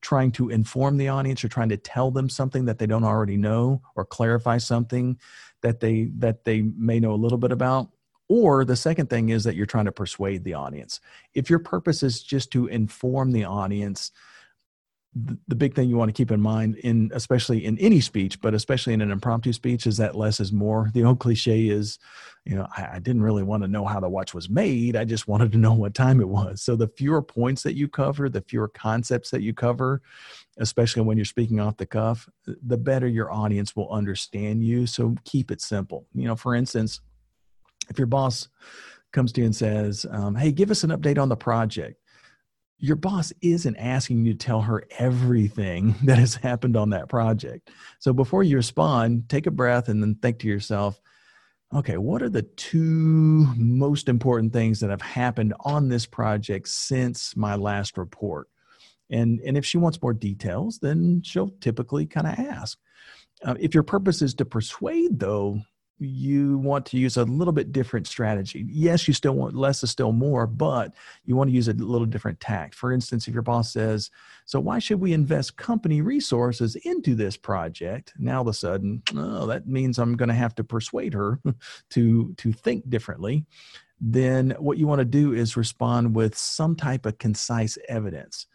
trying 0.00 0.32
to 0.32 0.50
inform 0.50 0.96
the 0.96 1.08
audience 1.08 1.42
you're 1.42 1.50
trying 1.50 1.68
to 1.68 1.76
tell 1.76 2.10
them 2.10 2.28
something 2.28 2.64
that 2.64 2.78
they 2.78 2.86
don't 2.86 3.04
already 3.04 3.36
know 3.36 3.82
or 3.96 4.04
clarify 4.04 4.56
something 4.56 5.18
that 5.60 5.80
they 5.80 6.10
that 6.16 6.44
they 6.44 6.62
may 6.62 7.00
know 7.00 7.12
a 7.12 7.16
little 7.16 7.38
bit 7.38 7.52
about 7.52 7.88
or 8.28 8.64
the 8.64 8.76
second 8.76 9.10
thing 9.10 9.28
is 9.28 9.44
that 9.44 9.54
you're 9.54 9.66
trying 9.66 9.84
to 9.84 9.92
persuade 9.92 10.44
the 10.44 10.54
audience. 10.54 11.00
If 11.34 11.50
your 11.50 11.58
purpose 11.58 12.02
is 12.02 12.22
just 12.22 12.50
to 12.52 12.66
inform 12.66 13.32
the 13.32 13.44
audience, 13.44 14.10
the, 15.14 15.54
big 15.54 15.74
thing 15.74 15.88
you 15.88 15.96
want 15.96 16.08
to 16.08 16.12
keep 16.12 16.30
in 16.32 16.40
mind 16.40 16.76
in 16.76 17.10
especially 17.14 17.64
in 17.64 17.78
any 17.78 18.00
speech 18.00 18.40
but 18.40 18.52
especially 18.52 18.92
in 18.92 19.00
an 19.00 19.12
impromptu 19.12 19.52
speech 19.52 19.86
is 19.86 19.96
that 19.98 20.16
less 20.16 20.40
is 20.40 20.52
more. 20.52 20.90
The 20.92 21.04
old 21.04 21.20
cliche 21.20 21.68
is 21.68 21.98
you 22.44 22.56
know 22.56 22.66
I, 22.76 22.94
I, 22.94 22.98
didn't 22.98 23.22
really 23.22 23.44
want 23.44 23.62
to 23.62 23.68
know 23.68 23.84
how 23.84 24.00
the 24.00 24.08
watch 24.08 24.34
was 24.34 24.50
made. 24.50 24.96
I 24.96 25.04
just 25.04 25.28
wanted 25.28 25.52
to 25.52 25.58
know 25.58 25.72
what 25.72 25.94
time 25.94 26.20
it 26.20 26.28
was. 26.28 26.62
So 26.62 26.74
the 26.74 26.88
fewer 26.88 27.22
points 27.22 27.62
that 27.62 27.76
you 27.76 27.86
cover 27.86 28.28
the 28.28 28.40
fewer 28.40 28.68
concepts 28.68 29.30
that 29.30 29.42
you 29.42 29.54
cover 29.54 30.02
especially 30.58 31.02
when 31.02 31.16
you're 31.16 31.24
speaking 31.24 31.60
off 31.60 31.76
the 31.76 31.86
cuff 31.86 32.28
the 32.46 32.78
better 32.78 33.06
your 33.06 33.32
audience 33.32 33.76
will 33.76 33.90
understand 33.90 34.64
you. 34.64 34.86
So 34.86 35.14
keep 35.24 35.50
it 35.52 35.60
simple. 35.60 36.06
You 36.12 36.26
know 36.26 36.36
for 36.36 36.54
instance 36.56 37.00
if 37.88 37.98
your 37.98 38.06
boss 38.06 38.48
comes 39.12 39.32
to 39.32 39.40
you 39.40 39.46
and 39.46 39.56
says, 39.56 40.06
um, 40.10 40.34
Hey, 40.34 40.52
give 40.52 40.70
us 40.70 40.84
an 40.84 40.90
update 40.90 41.18
on 41.18 41.28
the 41.28 41.36
project, 41.36 42.00
your 42.78 42.96
boss 42.96 43.32
isn't 43.40 43.76
asking 43.76 44.24
you 44.24 44.32
to 44.34 44.38
tell 44.38 44.60
her 44.60 44.84
everything 44.98 45.94
that 46.04 46.18
has 46.18 46.34
happened 46.34 46.76
on 46.76 46.90
that 46.90 47.08
project. 47.08 47.70
So 47.98 48.12
before 48.12 48.42
you 48.42 48.56
respond, 48.56 49.28
take 49.28 49.46
a 49.46 49.50
breath 49.50 49.88
and 49.88 50.02
then 50.02 50.16
think 50.16 50.40
to 50.40 50.48
yourself, 50.48 51.00
okay, 51.74 51.96
what 51.96 52.22
are 52.22 52.28
the 52.28 52.42
two 52.42 53.46
most 53.56 54.08
important 54.08 54.52
things 54.52 54.80
that 54.80 54.90
have 54.90 55.02
happened 55.02 55.54
on 55.60 55.88
this 55.88 56.06
project 56.06 56.68
since 56.68 57.36
my 57.36 57.56
last 57.56 57.96
report? 57.96 58.48
And, 59.10 59.40
and 59.40 59.56
if 59.56 59.64
she 59.64 59.78
wants 59.78 60.00
more 60.00 60.14
details, 60.14 60.78
then 60.78 61.22
she'll 61.24 61.54
typically 61.60 62.06
kind 62.06 62.26
of 62.26 62.38
ask. 62.38 62.78
Uh, 63.42 63.54
if 63.58 63.74
your 63.74 63.82
purpose 63.82 64.22
is 64.22 64.34
to 64.34 64.44
persuade, 64.44 65.18
though, 65.18 65.60
you 65.98 66.58
want 66.58 66.86
to 66.86 66.98
use 66.98 67.16
a 67.16 67.24
little 67.24 67.52
bit 67.52 67.72
different 67.72 68.06
strategy. 68.06 68.66
Yes, 68.68 69.06
you 69.06 69.14
still 69.14 69.34
want 69.34 69.54
less 69.54 69.82
is 69.82 69.90
still 69.90 70.12
more, 70.12 70.46
but 70.46 70.92
you 71.24 71.36
want 71.36 71.48
to 71.48 71.54
use 71.54 71.68
a 71.68 71.72
little 71.72 72.06
different 72.06 72.40
tact. 72.40 72.74
For 72.74 72.92
instance, 72.92 73.28
if 73.28 73.34
your 73.34 73.42
boss 73.42 73.72
says, 73.72 74.10
So 74.44 74.58
why 74.58 74.78
should 74.78 75.00
we 75.00 75.12
invest 75.12 75.56
company 75.56 76.00
resources 76.00 76.76
into 76.76 77.14
this 77.14 77.36
project? 77.36 78.12
Now 78.18 78.36
all 78.36 78.42
of 78.42 78.48
a 78.48 78.54
sudden, 78.54 79.02
oh, 79.16 79.46
that 79.46 79.68
means 79.68 79.98
I'm 79.98 80.16
going 80.16 80.28
to 80.28 80.34
have 80.34 80.54
to 80.56 80.64
persuade 80.64 81.14
her 81.14 81.40
to, 81.90 82.34
to 82.34 82.52
think 82.52 82.88
differently. 82.90 83.46
Then 84.00 84.50
what 84.58 84.78
you 84.78 84.86
want 84.86 84.98
to 84.98 85.04
do 85.04 85.32
is 85.32 85.56
respond 85.56 86.14
with 86.14 86.36
some 86.36 86.74
type 86.74 87.06
of 87.06 87.18
concise 87.18 87.78
evidence. 87.88 88.46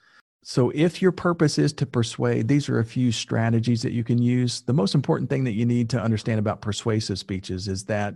So, 0.41 0.71
if 0.73 1.01
your 1.01 1.11
purpose 1.11 1.57
is 1.57 1.73
to 1.73 1.85
persuade, 1.85 2.47
these 2.47 2.69
are 2.69 2.79
a 2.79 2.85
few 2.85 3.11
strategies 3.11 3.81
that 3.81 3.91
you 3.91 4.03
can 4.03 4.21
use. 4.21 4.61
The 4.61 4.73
most 4.73 4.95
important 4.95 5.29
thing 5.29 5.43
that 5.43 5.53
you 5.53 5.65
need 5.65 5.89
to 5.91 6.01
understand 6.01 6.39
about 6.39 6.61
persuasive 6.61 7.19
speeches 7.19 7.67
is 7.67 7.85
that 7.85 8.15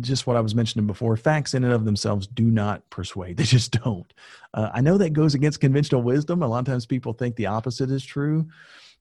just 0.00 0.26
what 0.26 0.36
I 0.36 0.40
was 0.40 0.54
mentioning 0.54 0.86
before, 0.86 1.16
facts 1.16 1.54
in 1.54 1.64
and 1.64 1.72
of 1.72 1.84
themselves 1.84 2.26
do 2.26 2.44
not 2.44 2.88
persuade. 2.90 3.36
They 3.44 3.44
just 3.44 3.72
don't. 3.72 4.12
Uh, 4.52 4.70
I 4.72 4.80
know 4.80 4.98
that 4.98 5.12
goes 5.12 5.34
against 5.34 5.60
conventional 5.60 6.02
wisdom. 6.02 6.42
A 6.42 6.48
lot 6.48 6.60
of 6.60 6.66
times 6.66 6.86
people 6.86 7.12
think 7.12 7.36
the 7.36 7.46
opposite 7.46 7.90
is 7.90 8.04
true, 8.04 8.46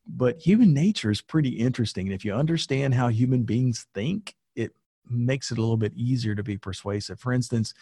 but 0.07 0.39
human 0.39 0.73
nature 0.73 1.11
is 1.11 1.21
pretty 1.21 1.49
interesting. 1.49 2.07
And 2.07 2.13
if 2.13 2.23
you 2.25 2.33
understand 2.33 2.93
how 2.93 3.07
human 3.07 3.43
beings 3.43 3.87
think, 3.93 4.35
it 4.55 4.73
makes 5.09 5.51
it 5.51 5.57
a 5.57 5.61
little 5.61 5.77
bit 5.77 5.93
easier 5.95 6.35
to 6.35 6.43
be 6.43 6.57
persuasive. 6.57 7.19
For 7.19 7.33
instance, 7.33 7.73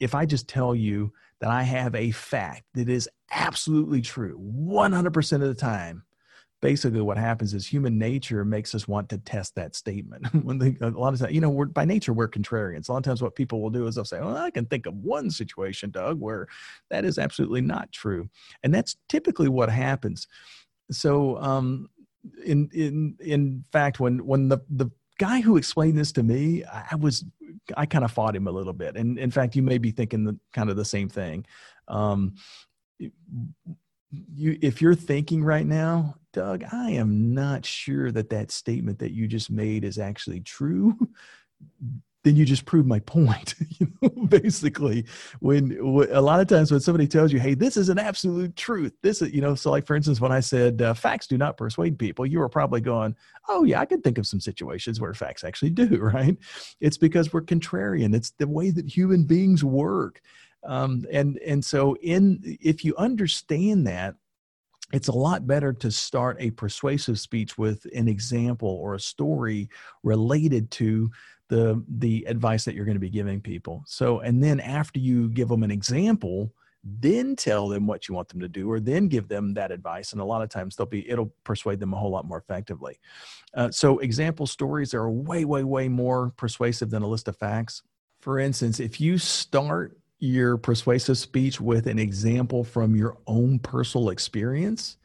if 0.00 0.14
I 0.14 0.26
just 0.26 0.48
tell 0.48 0.74
you 0.74 1.12
that 1.40 1.50
I 1.50 1.62
have 1.62 1.94
a 1.94 2.10
fact 2.10 2.64
that 2.74 2.88
is 2.88 3.08
absolutely 3.30 4.00
true 4.00 4.38
100% 4.38 5.32
of 5.32 5.40
the 5.40 5.54
time, 5.54 6.04
basically 6.62 7.00
what 7.00 7.18
happens 7.18 7.54
is 7.54 7.66
human 7.66 7.98
nature 7.98 8.44
makes 8.44 8.74
us 8.74 8.88
want 8.88 9.08
to 9.10 9.18
test 9.18 9.54
that 9.54 9.76
statement. 9.76 10.26
when 10.44 10.60
a 10.80 10.90
lot 10.90 11.12
of 11.12 11.20
times, 11.20 11.32
you 11.32 11.40
know, 11.40 11.50
we're 11.50 11.66
by 11.66 11.84
nature 11.84 12.12
we're 12.12 12.28
contrarians. 12.28 12.88
A 12.88 12.92
lot 12.92 12.98
of 12.98 13.04
times, 13.04 13.22
what 13.22 13.34
people 13.34 13.60
will 13.60 13.70
do 13.70 13.86
is 13.86 13.94
they'll 13.94 14.04
say, 14.04 14.20
"Well, 14.20 14.36
I 14.36 14.50
can 14.50 14.66
think 14.66 14.86
of 14.86 14.94
one 14.94 15.30
situation, 15.30 15.90
Doug, 15.90 16.20
where 16.20 16.48
that 16.90 17.04
is 17.04 17.18
absolutely 17.18 17.60
not 17.60 17.92
true," 17.92 18.28
and 18.62 18.74
that's 18.74 18.96
typically 19.08 19.48
what 19.48 19.70
happens. 19.70 20.26
So, 20.90 21.36
um, 21.38 21.88
in 22.44 22.70
in 22.72 23.16
in 23.20 23.64
fact, 23.70 24.00
when 24.00 24.24
when 24.26 24.48
the 24.48 24.58
the 24.70 24.90
guy 25.18 25.40
who 25.40 25.56
explained 25.56 25.98
this 25.98 26.12
to 26.12 26.22
me, 26.22 26.64
I 26.64 26.94
was 26.96 27.24
I 27.76 27.86
kind 27.86 28.04
of 28.04 28.12
fought 28.12 28.36
him 28.36 28.46
a 28.46 28.52
little 28.52 28.72
bit. 28.72 28.96
And 28.96 29.18
in 29.18 29.30
fact, 29.30 29.56
you 29.56 29.62
may 29.62 29.78
be 29.78 29.90
thinking 29.90 30.24
the 30.24 30.38
kind 30.52 30.70
of 30.70 30.76
the 30.76 30.84
same 30.84 31.08
thing. 31.08 31.46
Um, 31.88 32.34
you, 32.98 34.58
if 34.62 34.80
you're 34.80 34.94
thinking 34.94 35.42
right 35.42 35.66
now, 35.66 36.16
Doug, 36.32 36.64
I 36.72 36.92
am 36.92 37.34
not 37.34 37.64
sure 37.64 38.10
that 38.12 38.30
that 38.30 38.50
statement 38.50 38.98
that 39.00 39.12
you 39.12 39.26
just 39.26 39.50
made 39.50 39.84
is 39.84 39.98
actually 39.98 40.40
true 40.40 40.96
then 42.26 42.34
you 42.34 42.44
just 42.44 42.64
prove 42.64 42.86
my 42.86 42.98
point. 42.98 43.54
you 43.78 43.86
know, 44.02 44.08
basically, 44.26 45.06
when, 45.38 45.78
a 46.10 46.20
lot 46.20 46.40
of 46.40 46.48
times 46.48 46.72
when 46.72 46.80
somebody 46.80 47.06
tells 47.06 47.32
you, 47.32 47.38
"Hey, 47.38 47.54
this 47.54 47.76
is 47.76 47.88
an 47.88 48.00
absolute 48.00 48.56
truth," 48.56 48.92
this 49.00 49.22
is 49.22 49.32
you 49.32 49.40
know, 49.40 49.54
so 49.54 49.70
like 49.70 49.86
for 49.86 49.94
instance, 49.94 50.20
when 50.20 50.32
I 50.32 50.40
said 50.40 50.82
uh, 50.82 50.92
facts 50.92 51.28
do 51.28 51.38
not 51.38 51.56
persuade 51.56 52.00
people, 52.00 52.26
you 52.26 52.40
were 52.40 52.48
probably 52.48 52.80
going, 52.80 53.14
"Oh 53.48 53.62
yeah, 53.62 53.80
I 53.80 53.86
can 53.86 54.02
think 54.02 54.18
of 54.18 54.26
some 54.26 54.40
situations 54.40 55.00
where 55.00 55.14
facts 55.14 55.44
actually 55.44 55.70
do." 55.70 55.86
Right? 56.16 56.36
It's 56.80 56.98
because 56.98 57.32
we're 57.32 57.42
contrarian. 57.42 58.14
It's 58.14 58.30
the 58.30 58.46
way 58.46 58.70
that 58.70 58.86
human 58.86 59.24
beings 59.24 59.62
work, 59.62 60.20
um, 60.64 61.04
and 61.12 61.38
and 61.38 61.64
so 61.64 61.96
in 62.02 62.40
if 62.60 62.84
you 62.84 62.96
understand 62.96 63.86
that 63.86 64.16
it's 64.96 65.08
a 65.08 65.12
lot 65.12 65.46
better 65.46 65.74
to 65.74 65.90
start 65.90 66.38
a 66.40 66.50
persuasive 66.52 67.20
speech 67.20 67.58
with 67.58 67.86
an 67.94 68.08
example 68.08 68.70
or 68.70 68.94
a 68.94 69.00
story 69.00 69.68
related 70.02 70.70
to 70.70 71.10
the 71.48 71.84
the 71.98 72.24
advice 72.26 72.64
that 72.64 72.74
you're 72.74 72.86
going 72.86 72.96
to 72.96 73.00
be 73.00 73.10
giving 73.10 73.38
people. 73.38 73.84
So 73.86 74.20
and 74.20 74.42
then 74.42 74.58
after 74.58 74.98
you 74.98 75.28
give 75.28 75.48
them 75.48 75.62
an 75.62 75.70
example 75.70 76.50
then 76.88 77.34
tell 77.34 77.66
them 77.68 77.84
what 77.84 78.06
you 78.06 78.14
want 78.14 78.28
them 78.28 78.38
to 78.38 78.48
do 78.48 78.70
or 78.70 78.78
then 78.78 79.08
give 79.08 79.26
them 79.26 79.52
that 79.54 79.72
advice 79.72 80.12
and 80.12 80.20
a 80.20 80.24
lot 80.24 80.40
of 80.40 80.48
times 80.48 80.76
they'll 80.76 80.86
be 80.86 81.08
it'll 81.10 81.32
persuade 81.44 81.80
them 81.80 81.92
a 81.92 81.96
whole 81.96 82.10
lot 82.10 82.24
more 82.24 82.38
effectively. 82.38 82.98
Uh, 83.54 83.70
so 83.70 83.98
example 83.98 84.46
stories 84.46 84.94
are 84.94 85.10
way 85.10 85.44
way 85.44 85.62
way 85.62 85.88
more 85.88 86.32
persuasive 86.38 86.88
than 86.88 87.02
a 87.02 87.06
list 87.06 87.28
of 87.28 87.36
facts. 87.36 87.82
For 88.20 88.38
instance 88.38 88.80
if 88.80 88.98
you 88.98 89.18
start 89.18 89.98
your 90.18 90.56
persuasive 90.56 91.18
speech 91.18 91.60
with 91.60 91.86
an 91.86 91.98
example 91.98 92.64
from 92.64 92.96
your 92.96 93.18
own 93.26 93.58
personal 93.58 94.10
experience 94.10 94.96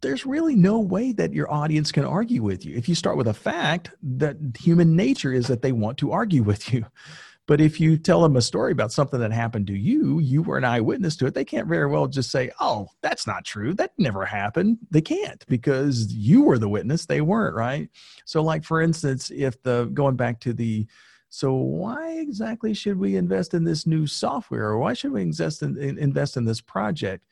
there's 0.00 0.24
really 0.24 0.56
no 0.56 0.78
way 0.78 1.12
that 1.12 1.32
your 1.32 1.50
audience 1.52 1.92
can 1.92 2.04
argue 2.04 2.42
with 2.42 2.64
you. 2.64 2.76
If 2.76 2.88
you 2.88 2.94
start 2.94 3.16
with 3.16 3.28
a 3.28 3.34
fact 3.34 3.90
that 4.02 4.36
human 4.58 4.96
nature 4.96 5.32
is 5.32 5.46
that 5.48 5.62
they 5.62 5.72
want 5.72 5.98
to 5.98 6.12
argue 6.12 6.42
with 6.42 6.72
you. 6.72 6.86
But 7.46 7.60
if 7.60 7.80
you 7.80 7.96
tell 7.96 8.22
them 8.22 8.36
a 8.36 8.42
story 8.42 8.70
about 8.70 8.92
something 8.92 9.18
that 9.18 9.32
happened 9.32 9.66
to 9.66 9.76
you, 9.76 10.20
you 10.20 10.40
were 10.40 10.56
an 10.56 10.64
eyewitness 10.64 11.16
to 11.16 11.26
it, 11.26 11.34
they 11.34 11.44
can't 11.44 11.66
very 11.66 11.86
well 11.86 12.06
just 12.06 12.30
say, 12.30 12.52
oh, 12.60 12.86
that's 13.02 13.26
not 13.26 13.44
true. 13.44 13.74
That 13.74 13.90
never 13.98 14.24
happened. 14.24 14.78
They 14.92 15.00
can't 15.00 15.44
because 15.48 16.12
you 16.12 16.42
were 16.42 16.58
the 16.58 16.68
witness, 16.68 17.06
they 17.06 17.22
weren't, 17.22 17.56
right? 17.56 17.88
So, 18.24 18.40
like 18.40 18.62
for 18.62 18.80
instance, 18.80 19.32
if 19.34 19.60
the 19.64 19.90
going 19.92 20.14
back 20.14 20.38
to 20.40 20.52
the 20.52 20.86
So 21.30 21.54
why 21.54 22.18
exactly 22.18 22.74
should 22.74 22.98
we 22.98 23.16
invest 23.16 23.54
in 23.54 23.62
this 23.62 23.86
new 23.86 24.06
software, 24.06 24.64
or 24.64 24.78
why 24.78 24.94
should 24.94 25.12
we 25.12 25.22
invest 25.22 25.62
in, 25.62 25.78
invest 25.78 26.36
in 26.36 26.44
this 26.44 26.60
project? 26.60 27.24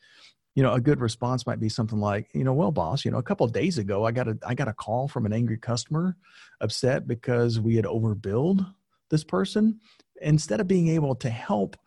You 0.55 0.63
know, 0.63 0.73
a 0.73 0.79
good 0.79 1.01
response 1.01 1.45
might 1.45 1.59
be 1.59 1.69
something 1.69 1.99
like, 1.99 2.29
you 2.33 2.45
know, 2.45 2.53
well, 2.53 2.71
boss, 2.71 3.03
you 3.03 3.11
know, 3.11 3.17
a 3.17 3.23
couple 3.23 3.45
days 3.47 3.77
ago, 3.77 4.05
I 4.05 4.11
got 4.11 4.27
a 4.27 4.37
I 4.47 4.55
got 4.55 4.67
a 4.69 4.73
call 4.73 5.07
from 5.07 5.25
an 5.25 5.33
angry 5.33 5.57
customer, 5.57 6.15
upset 6.61 7.07
because 7.07 7.59
we 7.59 7.75
had 7.75 7.85
overbilled 7.85 8.65
this 9.09 9.23
person. 9.23 9.79
Instead 10.21 10.59
of 10.59 10.67
being 10.67 10.87
able 10.87 11.15
to 11.15 11.29
help 11.29 11.77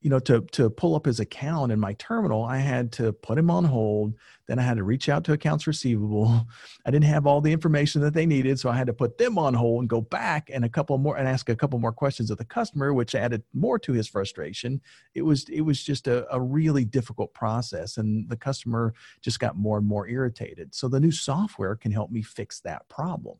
you 0.00 0.10
know 0.10 0.18
to 0.20 0.42
to 0.52 0.70
pull 0.70 0.94
up 0.94 1.06
his 1.06 1.18
account 1.18 1.72
in 1.72 1.80
my 1.80 1.92
terminal 1.94 2.44
i 2.44 2.58
had 2.58 2.92
to 2.92 3.12
put 3.12 3.38
him 3.38 3.50
on 3.50 3.64
hold. 3.64 4.14
Then 4.46 4.58
i 4.58 4.62
had 4.62 4.76
to 4.76 4.84
reach 4.84 5.08
out 5.08 5.24
to 5.24 5.32
accounts 5.32 5.66
receivable. 5.66 6.46
I 6.86 6.90
didn't 6.90 7.04
have 7.06 7.26
all 7.26 7.40
the 7.40 7.52
information 7.52 8.00
that 8.02 8.14
they 8.14 8.26
needed 8.26 8.58
so 8.58 8.70
i 8.70 8.76
had 8.76 8.86
to 8.86 8.92
put 8.92 9.18
them 9.18 9.38
on 9.38 9.54
hold 9.54 9.82
and 9.82 9.88
go 9.88 10.00
back 10.00 10.50
and 10.52 10.64
a 10.64 10.68
couple 10.68 10.96
more 10.98 11.16
and 11.16 11.28
ask 11.28 11.48
a 11.48 11.56
couple 11.56 11.78
more 11.78 11.92
questions 11.92 12.30
of 12.30 12.38
the 12.38 12.44
customer 12.44 12.94
which 12.94 13.14
added 13.14 13.42
more 13.52 13.78
to 13.78 13.92
his 13.92 14.08
frustration. 14.08 14.80
It 15.14 15.22
was 15.22 15.48
it 15.48 15.62
was 15.62 15.82
just 15.82 16.06
a, 16.06 16.32
a 16.34 16.40
really 16.40 16.84
difficult 16.84 17.34
process 17.34 17.96
and 17.96 18.28
the 18.28 18.36
customer 18.36 18.94
just 19.20 19.40
got 19.40 19.56
more 19.56 19.78
and 19.78 19.86
more 19.86 20.08
irritated. 20.08 20.74
So 20.74 20.88
the 20.88 21.00
new 21.00 21.12
software 21.12 21.76
can 21.76 21.92
help 21.92 22.10
me 22.10 22.22
fix 22.22 22.60
that 22.60 22.88
problem. 22.88 23.38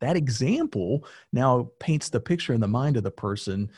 That 0.00 0.16
example 0.16 1.04
now 1.32 1.70
paints 1.78 2.08
the 2.08 2.20
picture 2.20 2.54
in 2.54 2.60
the 2.60 2.68
mind 2.68 2.96
of 2.96 3.02
the 3.02 3.10
person 3.10 3.70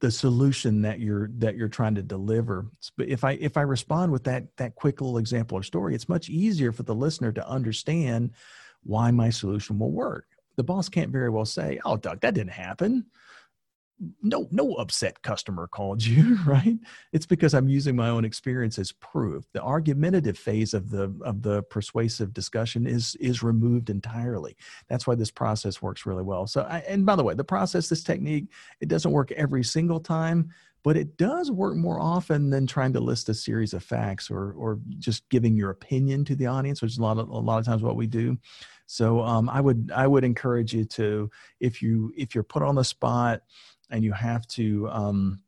the 0.00 0.10
solution 0.10 0.82
that 0.82 1.00
you're 1.00 1.30
that 1.38 1.56
you're 1.56 1.68
trying 1.68 1.94
to 1.94 2.02
deliver. 2.02 2.66
But 2.96 3.08
if 3.08 3.24
i 3.24 3.32
if 3.32 3.56
i 3.56 3.62
respond 3.62 4.12
with 4.12 4.24
that 4.24 4.44
that 4.56 4.74
quick 4.74 5.00
little 5.00 5.18
example 5.18 5.58
or 5.58 5.62
story 5.62 5.94
it's 5.94 6.08
much 6.08 6.28
easier 6.28 6.70
for 6.70 6.82
the 6.82 6.94
listener 6.94 7.32
to 7.32 7.48
understand 7.48 8.32
why 8.82 9.10
my 9.10 9.30
solution 9.30 9.78
will 9.78 9.92
work. 9.92 10.26
The 10.56 10.64
boss 10.64 10.88
can't 10.88 11.10
very 11.10 11.30
well 11.30 11.46
say 11.46 11.80
oh 11.84 11.96
doug 11.96 12.20
that 12.20 12.34
didn't 12.34 12.52
happen 12.52 13.06
no 14.22 14.48
no 14.50 14.74
upset 14.74 15.22
customer 15.22 15.66
called 15.66 16.04
you 16.04 16.36
right? 16.46 16.78
It's 17.12 17.26
because 17.26 17.54
i'm 17.54 17.68
using 17.68 17.94
my 17.94 18.08
own 18.08 18.24
experience 18.24 18.78
as 18.78 18.92
proof. 18.92 19.44
The 19.52 19.62
argumentative 19.62 20.36
phase 20.36 20.74
of 20.74 20.90
the 20.90 21.14
of 21.24 21.42
the 21.42 21.62
persuasive 21.64 22.32
discussion 22.32 22.86
is 22.86 23.16
is 23.20 23.42
removed 23.42 23.90
entirely. 23.90 24.56
That's 24.88 25.06
why 25.06 25.14
this 25.14 25.30
process 25.30 25.80
works 25.80 26.06
really 26.06 26.22
well. 26.22 26.46
So 26.46 26.62
I, 26.62 26.78
and 26.88 27.06
by 27.06 27.16
the 27.16 27.24
way 27.24 27.34
the 27.34 27.44
process 27.44 27.88
this 27.88 28.02
technique 28.02 28.46
it 28.80 28.88
doesn't 28.88 29.12
work 29.12 29.30
every 29.32 29.64
single 29.64 30.00
time 30.00 30.50
but 30.82 30.98
it 30.98 31.16
does 31.16 31.50
work 31.50 31.76
more 31.76 31.98
often 31.98 32.50
than 32.50 32.66
trying 32.66 32.92
to 32.92 33.00
list 33.00 33.30
a 33.30 33.34
series 33.34 33.72
of 33.74 33.82
facts 33.82 34.30
or 34.30 34.52
or 34.52 34.80
just 34.98 35.28
giving 35.30 35.56
your 35.56 35.70
opinion 35.70 36.24
to 36.24 36.36
the 36.36 36.46
audience 36.46 36.82
which 36.82 36.92
is 36.92 36.98
a 36.98 37.02
lot 37.02 37.18
of 37.18 37.28
a 37.28 37.38
lot 37.38 37.58
of 37.58 37.64
times 37.64 37.82
what 37.82 37.96
we 37.96 38.06
do. 38.06 38.36
So 38.86 39.22
um, 39.22 39.48
i 39.48 39.60
would 39.60 39.90
i 39.94 40.06
would 40.06 40.24
encourage 40.24 40.74
you 40.74 40.84
to 40.84 41.30
if 41.60 41.80
you 41.80 42.12
if 42.16 42.34
you're 42.34 42.44
put 42.44 42.62
on 42.62 42.74
the 42.74 42.84
spot 42.84 43.42
and 43.90 44.04
you 44.04 44.12
have 44.12 44.46
to 44.48 44.88
um, 44.90 45.40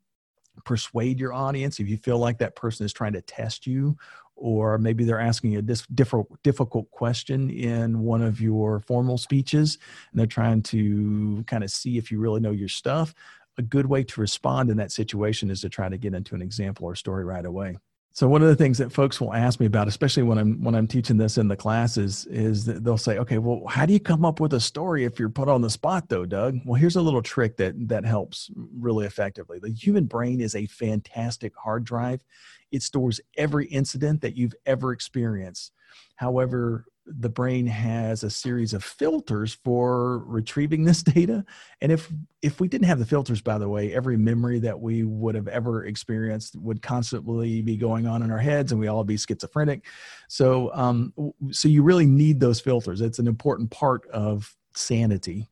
persuade 0.64 1.20
your 1.20 1.32
audience 1.32 1.80
if 1.80 1.88
you 1.88 1.96
feel 1.96 2.18
like 2.18 2.38
that 2.38 2.56
person 2.56 2.86
is 2.86 2.92
trying 2.92 3.12
to 3.12 3.20
test 3.20 3.66
you 3.66 3.96
or 4.36 4.76
maybe 4.76 5.04
they're 5.04 5.20
asking 5.20 5.56
a 5.56 5.62
dis- 5.62 5.86
different, 5.94 6.26
difficult 6.42 6.90
question 6.90 7.48
in 7.48 8.00
one 8.00 8.22
of 8.22 8.40
your 8.40 8.80
formal 8.80 9.16
speeches 9.16 9.78
and 10.10 10.20
they're 10.20 10.26
trying 10.26 10.62
to 10.62 11.42
kind 11.46 11.64
of 11.64 11.70
see 11.70 11.96
if 11.96 12.10
you 12.10 12.18
really 12.18 12.40
know 12.40 12.50
your 12.52 12.68
stuff. 12.68 13.14
A 13.58 13.62
good 13.62 13.86
way 13.86 14.04
to 14.04 14.20
respond 14.20 14.68
in 14.68 14.76
that 14.76 14.92
situation 14.92 15.50
is 15.50 15.62
to 15.62 15.70
try 15.70 15.88
to 15.88 15.96
get 15.96 16.14
into 16.14 16.34
an 16.34 16.42
example 16.42 16.84
or 16.84 16.94
story 16.94 17.24
right 17.24 17.46
away 17.46 17.78
so 18.16 18.26
one 18.26 18.40
of 18.40 18.48
the 18.48 18.56
things 18.56 18.78
that 18.78 18.90
folks 18.90 19.20
will 19.20 19.34
ask 19.34 19.60
me 19.60 19.66
about, 19.66 19.88
especially 19.88 20.22
when 20.22 20.38
I'm 20.38 20.64
when 20.64 20.74
I'm 20.74 20.86
teaching 20.86 21.18
this 21.18 21.36
in 21.36 21.48
the 21.48 21.56
classes, 21.56 22.24
is 22.30 22.64
that 22.64 22.82
they'll 22.82 22.96
say, 22.96 23.18
"Okay, 23.18 23.36
well, 23.36 23.66
how 23.68 23.84
do 23.84 23.92
you 23.92 24.00
come 24.00 24.24
up 24.24 24.40
with 24.40 24.54
a 24.54 24.60
story 24.60 25.04
if 25.04 25.18
you're 25.18 25.28
put 25.28 25.50
on 25.50 25.60
the 25.60 25.68
spot, 25.68 26.08
though, 26.08 26.24
Doug?" 26.24 26.60
Well, 26.64 26.80
here's 26.80 26.96
a 26.96 27.02
little 27.02 27.20
trick 27.20 27.58
that 27.58 27.74
that 27.88 28.06
helps 28.06 28.50
really 28.56 29.04
effectively. 29.04 29.58
The 29.58 29.68
human 29.70 30.06
brain 30.06 30.40
is 30.40 30.54
a 30.54 30.64
fantastic 30.64 31.52
hard 31.62 31.84
drive; 31.84 32.24
it 32.72 32.82
stores 32.82 33.20
every 33.36 33.66
incident 33.66 34.22
that 34.22 34.34
you've 34.34 34.54
ever 34.64 34.92
experienced. 34.92 35.72
However, 36.14 36.86
the 37.06 37.28
brain 37.28 37.66
has 37.66 38.22
a 38.22 38.30
series 38.30 38.74
of 38.74 38.82
filters 38.82 39.58
for 39.64 40.18
retrieving 40.26 40.84
this 40.84 41.02
data. 41.14 41.44
And 41.80 41.92
if 41.92 42.10
if 42.42 42.60
we 42.60 42.68
didn't 42.68 42.86
have 42.86 42.98
the 42.98 43.06
filters 43.06 43.40
by 43.40 43.58
the 43.58 43.68
way 43.68 43.94
every 43.94 44.16
memory 44.16 44.58
that 44.60 44.78
we 44.80 45.04
would 45.04 45.34
have 45.34 45.48
ever 45.48 45.86
experienced 45.86 46.56
would 46.56 46.82
constantly 46.82 47.62
be 47.62 47.76
going 47.76 48.06
on 48.06 48.22
in 48.22 48.30
our 48.30 48.38
heads 48.38 48.72
and 48.72 48.80
we 48.80 48.88
all 48.88 49.04
be 49.04 49.16
schizophrenic. 49.16 49.84
So 50.28 50.70
um 50.74 51.12
so 51.50 51.68
you 51.68 51.82
really 51.82 52.06
need 52.06 52.40
those 52.40 52.60
filters. 52.60 53.00
It's 53.00 53.18
an 53.18 53.28
important 53.28 53.70
part 53.70 54.06
of 54.08 54.54
sanity. 54.74 55.48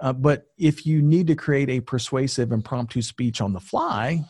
Uh, 0.00 0.12
but 0.12 0.48
if 0.58 0.84
you 0.86 1.00
need 1.02 1.26
to 1.28 1.36
create 1.36 1.70
a 1.70 1.80
persuasive 1.80 2.50
impromptu 2.50 3.00
speech 3.00 3.40
on 3.40 3.52
the 3.52 3.60
fly 3.60 4.24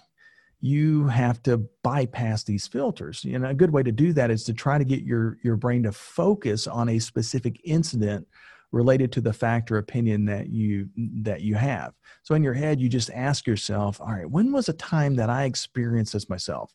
you 0.64 1.06
have 1.08 1.42
to 1.42 1.58
bypass 1.82 2.42
these 2.42 2.66
filters. 2.66 3.22
And 3.24 3.44
a 3.44 3.52
good 3.52 3.70
way 3.70 3.82
to 3.82 3.92
do 3.92 4.14
that 4.14 4.30
is 4.30 4.44
to 4.44 4.54
try 4.54 4.78
to 4.78 4.84
get 4.84 5.02
your, 5.02 5.36
your 5.42 5.56
brain 5.56 5.82
to 5.82 5.92
focus 5.92 6.66
on 6.66 6.88
a 6.88 6.98
specific 6.98 7.60
incident 7.64 8.26
related 8.72 9.12
to 9.12 9.20
the 9.20 9.34
fact 9.34 9.70
or 9.70 9.76
opinion 9.76 10.24
that 10.24 10.48
you 10.48 10.88
that 10.96 11.42
you 11.42 11.54
have. 11.54 11.92
So 12.22 12.34
in 12.34 12.42
your 12.42 12.54
head, 12.54 12.80
you 12.80 12.88
just 12.88 13.10
ask 13.10 13.46
yourself, 13.46 14.00
all 14.00 14.14
right, 14.14 14.28
when 14.28 14.52
was 14.52 14.70
a 14.70 14.72
time 14.72 15.16
that 15.16 15.28
I 15.28 15.44
experienced 15.44 16.14
this 16.14 16.30
myself? 16.30 16.74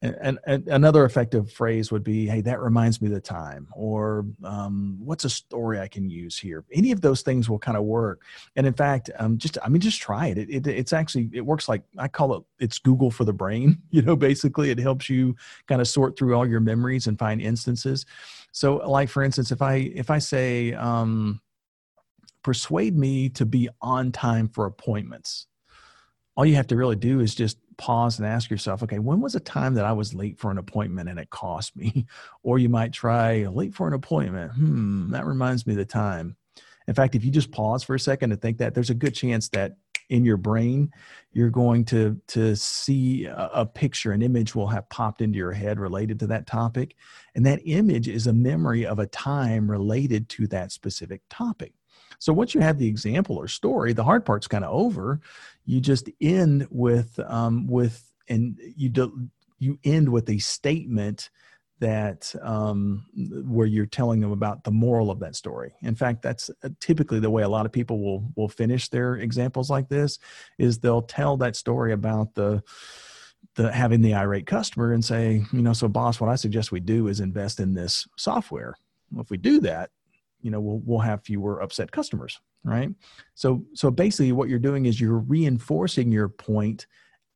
And, 0.00 0.38
and, 0.46 0.68
another 0.68 1.04
effective 1.04 1.50
phrase 1.50 1.90
would 1.90 2.04
be 2.04 2.26
hey 2.26 2.40
that 2.40 2.60
reminds 2.60 3.02
me 3.02 3.08
of 3.08 3.14
the 3.14 3.20
time 3.20 3.66
or 3.72 4.24
um, 4.44 4.96
what's 5.00 5.24
a 5.24 5.30
story 5.30 5.80
i 5.80 5.88
can 5.88 6.08
use 6.08 6.38
here 6.38 6.64
any 6.72 6.92
of 6.92 7.00
those 7.00 7.22
things 7.22 7.48
will 7.48 7.58
kind 7.58 7.76
of 7.76 7.84
work 7.84 8.22
and 8.56 8.66
in 8.66 8.72
fact 8.72 9.10
um, 9.18 9.36
just 9.38 9.58
i 9.62 9.68
mean 9.68 9.80
just 9.80 10.00
try 10.00 10.26
it. 10.26 10.38
It, 10.38 10.50
it. 10.50 10.66
it's 10.66 10.92
actually 10.92 11.28
it 11.32 11.40
works 11.40 11.68
like 11.68 11.82
i 11.98 12.06
call 12.06 12.36
it 12.36 12.42
it's 12.60 12.78
google 12.78 13.10
for 13.10 13.24
the 13.24 13.32
brain 13.32 13.78
you 13.90 14.02
know 14.02 14.14
basically 14.14 14.70
it 14.70 14.78
helps 14.78 15.10
you 15.10 15.34
kind 15.66 15.80
of 15.80 15.88
sort 15.88 16.16
through 16.16 16.36
all 16.36 16.46
your 16.46 16.60
memories 16.60 17.06
and 17.06 17.18
find 17.18 17.40
instances 17.40 18.06
so 18.52 18.76
like 18.76 19.08
for 19.08 19.22
instance 19.22 19.50
if 19.50 19.62
i 19.62 19.74
if 19.94 20.10
i 20.10 20.18
say 20.18 20.72
um, 20.74 21.40
persuade 22.42 22.96
me 22.96 23.28
to 23.28 23.44
be 23.44 23.68
on 23.82 24.12
time 24.12 24.48
for 24.48 24.66
appointments 24.66 25.46
all 26.36 26.46
you 26.46 26.54
have 26.54 26.68
to 26.68 26.76
really 26.76 26.94
do 26.94 27.18
is 27.18 27.34
just 27.34 27.58
pause 27.78 28.18
and 28.18 28.26
ask 28.26 28.50
yourself, 28.50 28.82
okay, 28.82 28.98
when 28.98 29.20
was 29.20 29.34
a 29.34 29.40
time 29.40 29.74
that 29.74 29.86
I 29.86 29.92
was 29.92 30.12
late 30.12 30.38
for 30.38 30.50
an 30.50 30.58
appointment 30.58 31.08
and 31.08 31.18
it 31.18 31.30
cost 31.30 31.76
me? 31.76 32.06
Or 32.42 32.58
you 32.58 32.68
might 32.68 32.92
try 32.92 33.46
late 33.46 33.74
for 33.74 33.88
an 33.88 33.94
appointment. 33.94 34.52
Hmm, 34.52 35.10
that 35.10 35.26
reminds 35.26 35.66
me 35.66 35.74
of 35.74 35.78
the 35.78 35.84
time. 35.84 36.36
In 36.86 36.94
fact, 36.94 37.14
if 37.14 37.24
you 37.24 37.30
just 37.30 37.50
pause 37.50 37.82
for 37.82 37.94
a 37.94 38.00
second 38.00 38.32
and 38.32 38.40
think 38.40 38.58
that, 38.58 38.74
there's 38.74 38.90
a 38.90 38.94
good 38.94 39.14
chance 39.14 39.48
that 39.50 39.76
in 40.08 40.24
your 40.24 40.36
brain 40.36 40.90
you're 41.32 41.50
going 41.50 41.84
to 41.84 42.18
to 42.28 42.56
see 42.56 43.26
a, 43.26 43.50
a, 43.52 43.66
picture 43.66 44.12
an 44.12 44.22
image 44.22 44.54
will 44.54 44.66
have 44.66 44.88
popped 44.88 45.20
into 45.20 45.36
your 45.36 45.52
head 45.52 45.78
related 45.78 46.18
to 46.18 46.26
that 46.26 46.46
topic 46.46 46.96
and 47.34 47.44
that 47.44 47.60
image 47.64 48.08
is 48.08 48.26
a 48.26 48.32
memory 48.32 48.86
of 48.86 48.98
a 48.98 49.06
time 49.06 49.70
related 49.70 50.28
to 50.28 50.46
that 50.46 50.72
specific 50.72 51.20
topic 51.28 51.74
so 52.18 52.32
once 52.32 52.54
you 52.54 52.60
have 52.60 52.78
the 52.78 52.88
example 52.88 53.36
or 53.36 53.48
story, 53.48 53.92
the 53.92 54.04
hard 54.04 54.24
part's 54.24 54.48
kind 54.48 54.64
of 54.64 54.72
over. 54.72 55.20
You 55.64 55.80
just 55.80 56.08
end 56.20 56.66
with 56.70 57.18
um, 57.20 57.66
with 57.66 58.04
and 58.28 58.58
you 58.76 58.88
do 58.88 59.28
you 59.58 59.78
end 59.84 60.08
with 60.08 60.28
a 60.30 60.38
statement 60.38 61.30
that 61.80 62.34
um, 62.42 63.06
where 63.46 63.66
you're 63.66 63.86
telling 63.86 64.20
them 64.20 64.32
about 64.32 64.64
the 64.64 64.70
moral 64.70 65.10
of 65.10 65.20
that 65.20 65.36
story. 65.36 65.72
In 65.82 65.94
fact, 65.94 66.22
that's 66.22 66.50
uh, 66.64 66.70
typically 66.80 67.20
the 67.20 67.30
way 67.30 67.44
a 67.44 67.48
lot 67.48 67.66
of 67.66 67.72
people 67.72 68.00
will 68.00 68.32
will 68.36 68.48
finish 68.48 68.88
their 68.88 69.16
examples 69.16 69.70
like 69.70 69.88
this. 69.88 70.18
Is 70.58 70.78
they'll 70.78 71.02
tell 71.02 71.36
that 71.38 71.56
story 71.56 71.92
about 71.92 72.34
the 72.34 72.62
the 73.54 73.70
having 73.72 74.02
the 74.02 74.14
irate 74.14 74.46
customer 74.46 74.92
and 74.92 75.04
say, 75.04 75.44
you 75.52 75.62
know, 75.62 75.72
so 75.72 75.88
boss, 75.88 76.20
what 76.20 76.30
I 76.30 76.36
suggest 76.36 76.72
we 76.72 76.80
do 76.80 77.08
is 77.08 77.20
invest 77.20 77.60
in 77.60 77.74
this 77.74 78.08
software. 78.16 78.74
Well, 79.12 79.22
if 79.22 79.30
we 79.30 79.36
do 79.36 79.60
that, 79.60 79.90
you 80.40 80.50
know 80.50 80.60
we'll, 80.60 80.82
we'll 80.84 80.98
have 80.98 81.22
fewer 81.22 81.60
upset 81.60 81.90
customers 81.90 82.40
right? 82.64 82.90
So 83.34 83.64
so 83.74 83.90
basically 83.90 84.32
what 84.32 84.48
you're 84.48 84.58
doing 84.58 84.86
is 84.86 85.00
you're 85.00 85.18
reinforcing 85.18 86.12
your 86.12 86.28
point 86.28 86.86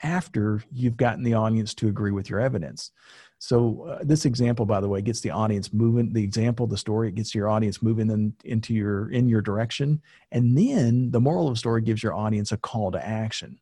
after 0.02 0.62
you've 0.72 0.96
gotten 0.96 1.22
the 1.22 1.34
audience 1.34 1.74
to 1.74 1.88
agree 1.88 2.10
with 2.10 2.28
your 2.28 2.40
evidence. 2.40 2.90
So 3.38 3.82
uh, 3.88 3.98
this 4.02 4.24
example 4.24 4.66
by 4.66 4.80
the 4.80 4.88
way 4.88 5.00
gets 5.00 5.20
the 5.20 5.30
audience 5.30 5.72
moving 5.72 6.12
the 6.12 6.22
example 6.22 6.66
the 6.66 6.76
story 6.76 7.08
it 7.08 7.14
gets 7.14 7.34
your 7.34 7.48
audience 7.48 7.82
moving 7.82 8.10
in, 8.10 8.34
into 8.44 8.74
your 8.74 9.10
in 9.10 9.28
your 9.28 9.40
direction. 9.40 10.00
And 10.30 10.56
then 10.56 11.10
the 11.10 11.20
moral 11.20 11.48
of 11.48 11.54
the 11.54 11.58
story 11.58 11.82
gives 11.82 12.02
your 12.02 12.14
audience 12.14 12.52
a 12.52 12.56
call 12.56 12.90
to 12.92 13.04
action. 13.04 13.58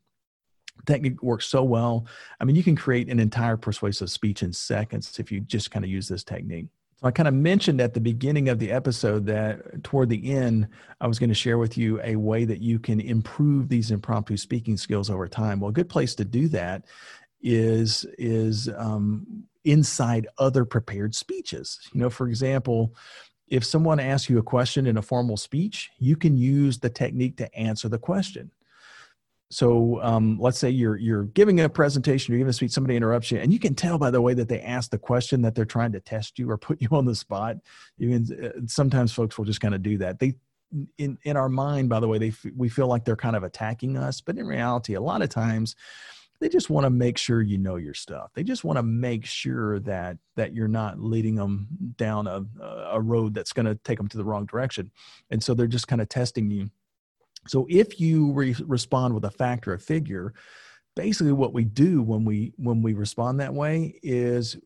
Technique 0.86 1.22
works 1.22 1.46
so 1.46 1.62
well. 1.62 2.06
I 2.40 2.44
mean 2.44 2.56
you 2.56 2.62
can 2.62 2.76
create 2.76 3.08
an 3.08 3.20
entire 3.20 3.56
persuasive 3.56 4.10
speech 4.10 4.42
in 4.42 4.52
seconds 4.52 5.18
if 5.18 5.30
you 5.30 5.40
just 5.40 5.70
kind 5.70 5.84
of 5.84 5.90
use 5.90 6.08
this 6.08 6.24
technique 6.24 6.68
so 7.00 7.08
I 7.08 7.10
kind 7.10 7.28
of 7.28 7.34
mentioned 7.34 7.80
at 7.80 7.94
the 7.94 8.00
beginning 8.00 8.50
of 8.50 8.58
the 8.58 8.70
episode 8.70 9.24
that 9.26 9.82
toward 9.82 10.10
the 10.10 10.32
end, 10.32 10.68
I 11.00 11.06
was 11.06 11.18
going 11.18 11.30
to 11.30 11.34
share 11.34 11.56
with 11.56 11.78
you 11.78 11.98
a 12.04 12.16
way 12.16 12.44
that 12.44 12.60
you 12.60 12.78
can 12.78 13.00
improve 13.00 13.68
these 13.70 13.90
impromptu 13.90 14.36
speaking 14.36 14.76
skills 14.76 15.08
over 15.08 15.26
time. 15.26 15.60
Well, 15.60 15.70
a 15.70 15.72
good 15.72 15.88
place 15.88 16.14
to 16.16 16.26
do 16.26 16.48
that 16.48 16.84
is 17.40 18.04
is 18.18 18.68
um, 18.76 19.44
inside 19.64 20.28
other 20.36 20.66
prepared 20.66 21.14
speeches. 21.14 21.80
You 21.94 22.00
know, 22.00 22.10
for 22.10 22.28
example, 22.28 22.94
if 23.48 23.64
someone 23.64 23.98
asks 23.98 24.28
you 24.28 24.38
a 24.38 24.42
question 24.42 24.86
in 24.86 24.98
a 24.98 25.02
formal 25.02 25.38
speech, 25.38 25.90
you 25.98 26.16
can 26.16 26.36
use 26.36 26.78
the 26.78 26.90
technique 26.90 27.38
to 27.38 27.54
answer 27.54 27.88
the 27.88 27.98
question. 27.98 28.50
So 29.50 30.00
um, 30.00 30.38
let's 30.40 30.58
say 30.58 30.70
you're 30.70 30.96
you're 30.96 31.24
giving 31.24 31.60
a 31.60 31.68
presentation, 31.68 32.32
you're 32.32 32.38
giving 32.38 32.50
a 32.50 32.54
speech, 32.54 32.70
somebody 32.70 32.96
interrupts 32.96 33.32
you, 33.32 33.38
and 33.38 33.52
you 33.52 33.58
can 33.58 33.74
tell 33.74 33.98
by 33.98 34.10
the 34.10 34.20
way 34.20 34.32
that 34.34 34.48
they 34.48 34.60
ask 34.60 34.90
the 34.90 34.98
question 34.98 35.42
that 35.42 35.56
they're 35.56 35.64
trying 35.64 35.90
to 35.92 36.00
test 36.00 36.38
you 36.38 36.48
or 36.48 36.56
put 36.56 36.80
you 36.80 36.88
on 36.92 37.04
the 37.04 37.16
spot. 37.16 37.56
Even 37.98 38.26
uh, 38.42 38.60
sometimes 38.66 39.12
folks 39.12 39.36
will 39.36 39.44
just 39.44 39.60
kind 39.60 39.74
of 39.74 39.82
do 39.82 39.98
that. 39.98 40.20
They 40.20 40.34
in 40.98 41.18
in 41.24 41.36
our 41.36 41.48
mind, 41.48 41.88
by 41.88 41.98
the 41.98 42.06
way, 42.06 42.18
they 42.18 42.32
we 42.56 42.68
feel 42.68 42.86
like 42.86 43.04
they're 43.04 43.16
kind 43.16 43.34
of 43.34 43.42
attacking 43.42 43.96
us, 43.96 44.20
but 44.20 44.38
in 44.38 44.46
reality, 44.46 44.94
a 44.94 45.00
lot 45.00 45.20
of 45.20 45.28
times 45.28 45.74
they 46.40 46.48
just 46.48 46.70
want 46.70 46.84
to 46.84 46.90
make 46.90 47.18
sure 47.18 47.42
you 47.42 47.58
know 47.58 47.76
your 47.76 47.92
stuff. 47.92 48.30
They 48.34 48.42
just 48.42 48.64
want 48.64 48.78
to 48.78 48.82
make 48.82 49.26
sure 49.26 49.80
that 49.80 50.16
that 50.36 50.54
you're 50.54 50.68
not 50.68 51.00
leading 51.00 51.34
them 51.34 51.66
down 51.96 52.26
a 52.26 52.44
a 52.92 53.00
road 53.00 53.34
that's 53.34 53.52
going 53.52 53.66
to 53.66 53.74
take 53.74 53.98
them 53.98 54.08
to 54.08 54.16
the 54.16 54.24
wrong 54.24 54.46
direction, 54.46 54.90
and 55.30 55.42
so 55.42 55.54
they're 55.54 55.66
just 55.66 55.88
kind 55.88 56.00
of 56.00 56.08
testing 56.08 56.50
you. 56.50 56.70
So 57.46 57.66
if 57.70 58.00
you 58.00 58.32
re- 58.32 58.56
respond 58.66 59.14
with 59.14 59.24
a 59.24 59.30
fact 59.30 59.66
or 59.66 59.74
a 59.74 59.78
figure, 59.78 60.34
basically 60.96 61.32
what 61.32 61.52
we 61.52 61.64
do 61.64 62.02
when 62.02 62.24
we 62.24 62.52
when 62.56 62.82
we 62.82 62.92
respond 62.92 63.40
that 63.40 63.54
way 63.54 63.98
is 64.02 64.56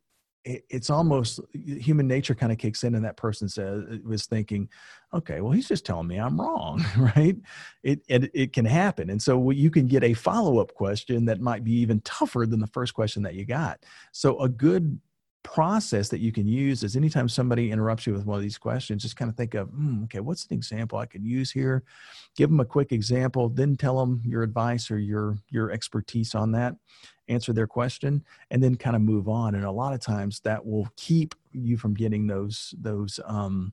it's 0.46 0.90
almost 0.90 1.40
human 1.54 2.06
nature 2.06 2.34
kind 2.34 2.52
of 2.52 2.58
kicks 2.58 2.84
in 2.84 2.94
and 2.94 3.04
that 3.04 3.16
person 3.16 3.48
says 3.48 3.82
was 4.04 4.26
thinking 4.26 4.68
okay 5.14 5.40
well 5.40 5.52
he's 5.52 5.68
just 5.68 5.86
telling 5.86 6.06
me 6.06 6.18
i'm 6.18 6.38
wrong 6.38 6.84
right? 7.16 7.36
It, 7.82 8.00
it 8.08 8.30
it 8.34 8.52
can 8.52 8.64
happen. 8.64 9.10
And 9.10 9.20
so 9.20 9.50
you 9.50 9.70
can 9.70 9.86
get 9.86 10.02
a 10.02 10.14
follow-up 10.14 10.74
question 10.74 11.24
that 11.26 11.40
might 11.40 11.64
be 11.64 11.72
even 11.72 12.00
tougher 12.00 12.46
than 12.46 12.60
the 12.60 12.66
first 12.68 12.94
question 12.94 13.22
that 13.22 13.34
you 13.34 13.44
got. 13.44 13.84
So 14.12 14.40
a 14.40 14.48
good 14.48 14.98
process 15.44 16.08
that 16.08 16.18
you 16.18 16.32
can 16.32 16.48
use 16.48 16.82
is 16.82 16.96
anytime 16.96 17.28
somebody 17.28 17.70
interrupts 17.70 18.06
you 18.06 18.12
with 18.12 18.26
one 18.26 18.36
of 18.36 18.42
these 18.42 18.58
questions, 18.58 19.02
just 19.02 19.16
kind 19.16 19.30
of 19.30 19.36
think 19.36 19.54
of, 19.54 19.68
mm, 19.68 20.02
okay, 20.04 20.18
what's 20.18 20.46
an 20.46 20.54
example 20.54 20.98
I 20.98 21.06
could 21.06 21.22
use 21.22 21.52
here? 21.52 21.84
Give 22.36 22.50
them 22.50 22.58
a 22.58 22.64
quick 22.64 22.90
example, 22.90 23.48
then 23.50 23.76
tell 23.76 24.00
them 24.00 24.20
your 24.24 24.42
advice 24.42 24.90
or 24.90 24.98
your 24.98 25.38
your 25.50 25.70
expertise 25.70 26.34
on 26.34 26.50
that, 26.52 26.74
answer 27.28 27.52
their 27.52 27.68
question, 27.68 28.24
and 28.50 28.60
then 28.60 28.74
kind 28.74 28.96
of 28.96 29.02
move 29.02 29.28
on. 29.28 29.54
And 29.54 29.64
a 29.64 29.70
lot 29.70 29.94
of 29.94 30.00
times 30.00 30.40
that 30.40 30.64
will 30.64 30.88
keep 30.96 31.34
you 31.52 31.76
from 31.76 31.94
getting 31.94 32.26
those 32.26 32.74
those 32.80 33.20
um, 33.26 33.72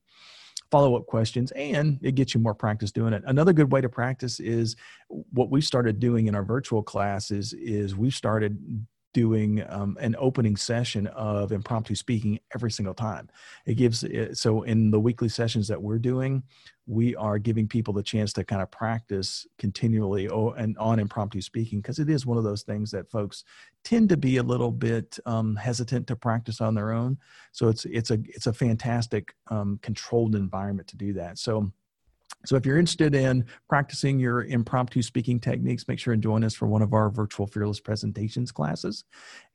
follow-up 0.70 1.06
questions 1.06 1.52
and 1.52 2.00
it 2.02 2.16
gets 2.16 2.34
you 2.34 2.40
more 2.40 2.54
practice 2.54 2.94
doing 2.94 3.12
it 3.12 3.22
another 3.26 3.52
good 3.52 3.70
way 3.74 3.82
to 3.82 3.90
practice 3.90 4.40
is 4.40 4.78
what 5.10 5.50
we've 5.50 5.66
started 5.66 6.00
doing 6.00 6.28
in 6.28 6.36
our 6.36 6.46
virtual 6.46 6.82
classes 6.82 7.52
is 7.52 7.94
we've 7.94 8.14
started 8.14 8.58
doing 9.14 9.64
um, 9.70 9.98
an 10.00 10.16
opening 10.18 10.56
session 10.56 11.08
of 11.08 11.52
impromptu 11.52 11.96
speaking 11.96 12.40
every 12.56 12.72
single 12.72 12.94
time. 12.94 13.30
It 13.66 13.76
gives 13.76 14.04
it, 14.04 14.38
so 14.38 14.64
in 14.64 14.92
the 14.92 15.00
weekly 15.00 15.30
sessions 15.30 15.68
that 15.68 15.82
we're 15.82 16.00
doing, 16.00 16.44
we 16.88 17.16
are 17.16 17.38
giving 17.38 17.68
people 17.68 17.94
the 17.94 18.04
chance 18.04 18.34
to 18.34 18.44
kind 18.44 18.62
of 18.62 18.72
practice 18.72 19.46
continually 19.58 20.28
and 20.58 20.78
on 20.78 21.00
impromptu 21.00 21.42
speaking 21.42 21.80
because 21.80 22.00
it 22.00 22.10
is 22.10 22.26
one 22.26 22.38
of 22.38 22.44
those 22.44 22.64
things 22.64 22.92
that 22.92 23.10
folks 23.10 23.44
tend 23.84 24.10
to 24.10 24.18
be 24.18 24.38
a 24.38 24.44
little 24.44 24.72
bit 24.72 25.18
um, 25.26 25.56
hesitant 25.56 26.08
to 26.08 26.16
practice 26.16 26.60
on 26.60 26.74
their 26.74 26.92
own. 26.92 27.18
So 27.52 27.68
it's 27.70 27.86
it's 27.86 28.12
a 28.12 28.20
it's 28.26 28.48
a 28.48 28.54
fantastic 28.54 29.34
um, 29.48 29.80
controlled 29.82 30.36
environment 30.36 30.88
to 30.90 30.98
do 30.98 31.14
that. 31.14 31.38
So 31.38 31.72
so 32.46 32.56
if 32.56 32.66
you're 32.66 32.78
interested 32.78 33.16
in 33.16 33.46
practicing 33.70 34.20
your 34.20 34.44
impromptu 34.44 35.02
speaking 35.02 35.40
techniques, 35.40 35.88
make 35.88 36.00
sure 36.00 36.14
and 36.14 36.24
join 36.24 36.44
us 36.44 36.54
for 36.56 36.68
one 36.68 36.82
of 36.82 36.94
our 36.94 37.10
virtual 37.10 37.48
fearless 37.48 37.80
presentations 37.80 38.52
classes. 38.52 39.04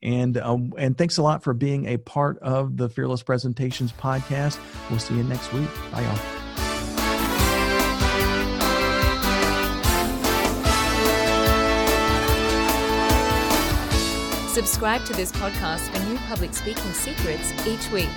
And 0.01 0.37
um, 0.37 0.73
and 0.77 0.97
thanks 0.97 1.17
a 1.17 1.23
lot 1.23 1.43
for 1.43 1.53
being 1.53 1.87
a 1.87 1.97
part 1.97 2.39
of 2.39 2.77
the 2.77 2.89
Fearless 2.89 3.23
Presentations 3.23 3.91
podcast. 3.91 4.59
We'll 4.89 4.99
see 4.99 5.15
you 5.15 5.23
next 5.23 5.51
week. 5.53 5.69
Bye 5.91 6.01
y'all. 6.01 6.37
Subscribe 14.57 15.05
to 15.05 15.13
this 15.13 15.31
podcast 15.33 15.81
for 15.89 16.03
new 16.09 16.17
public 16.21 16.51
speaking 16.51 16.91
secrets 16.93 17.53
each 17.67 17.91
week. 17.91 18.09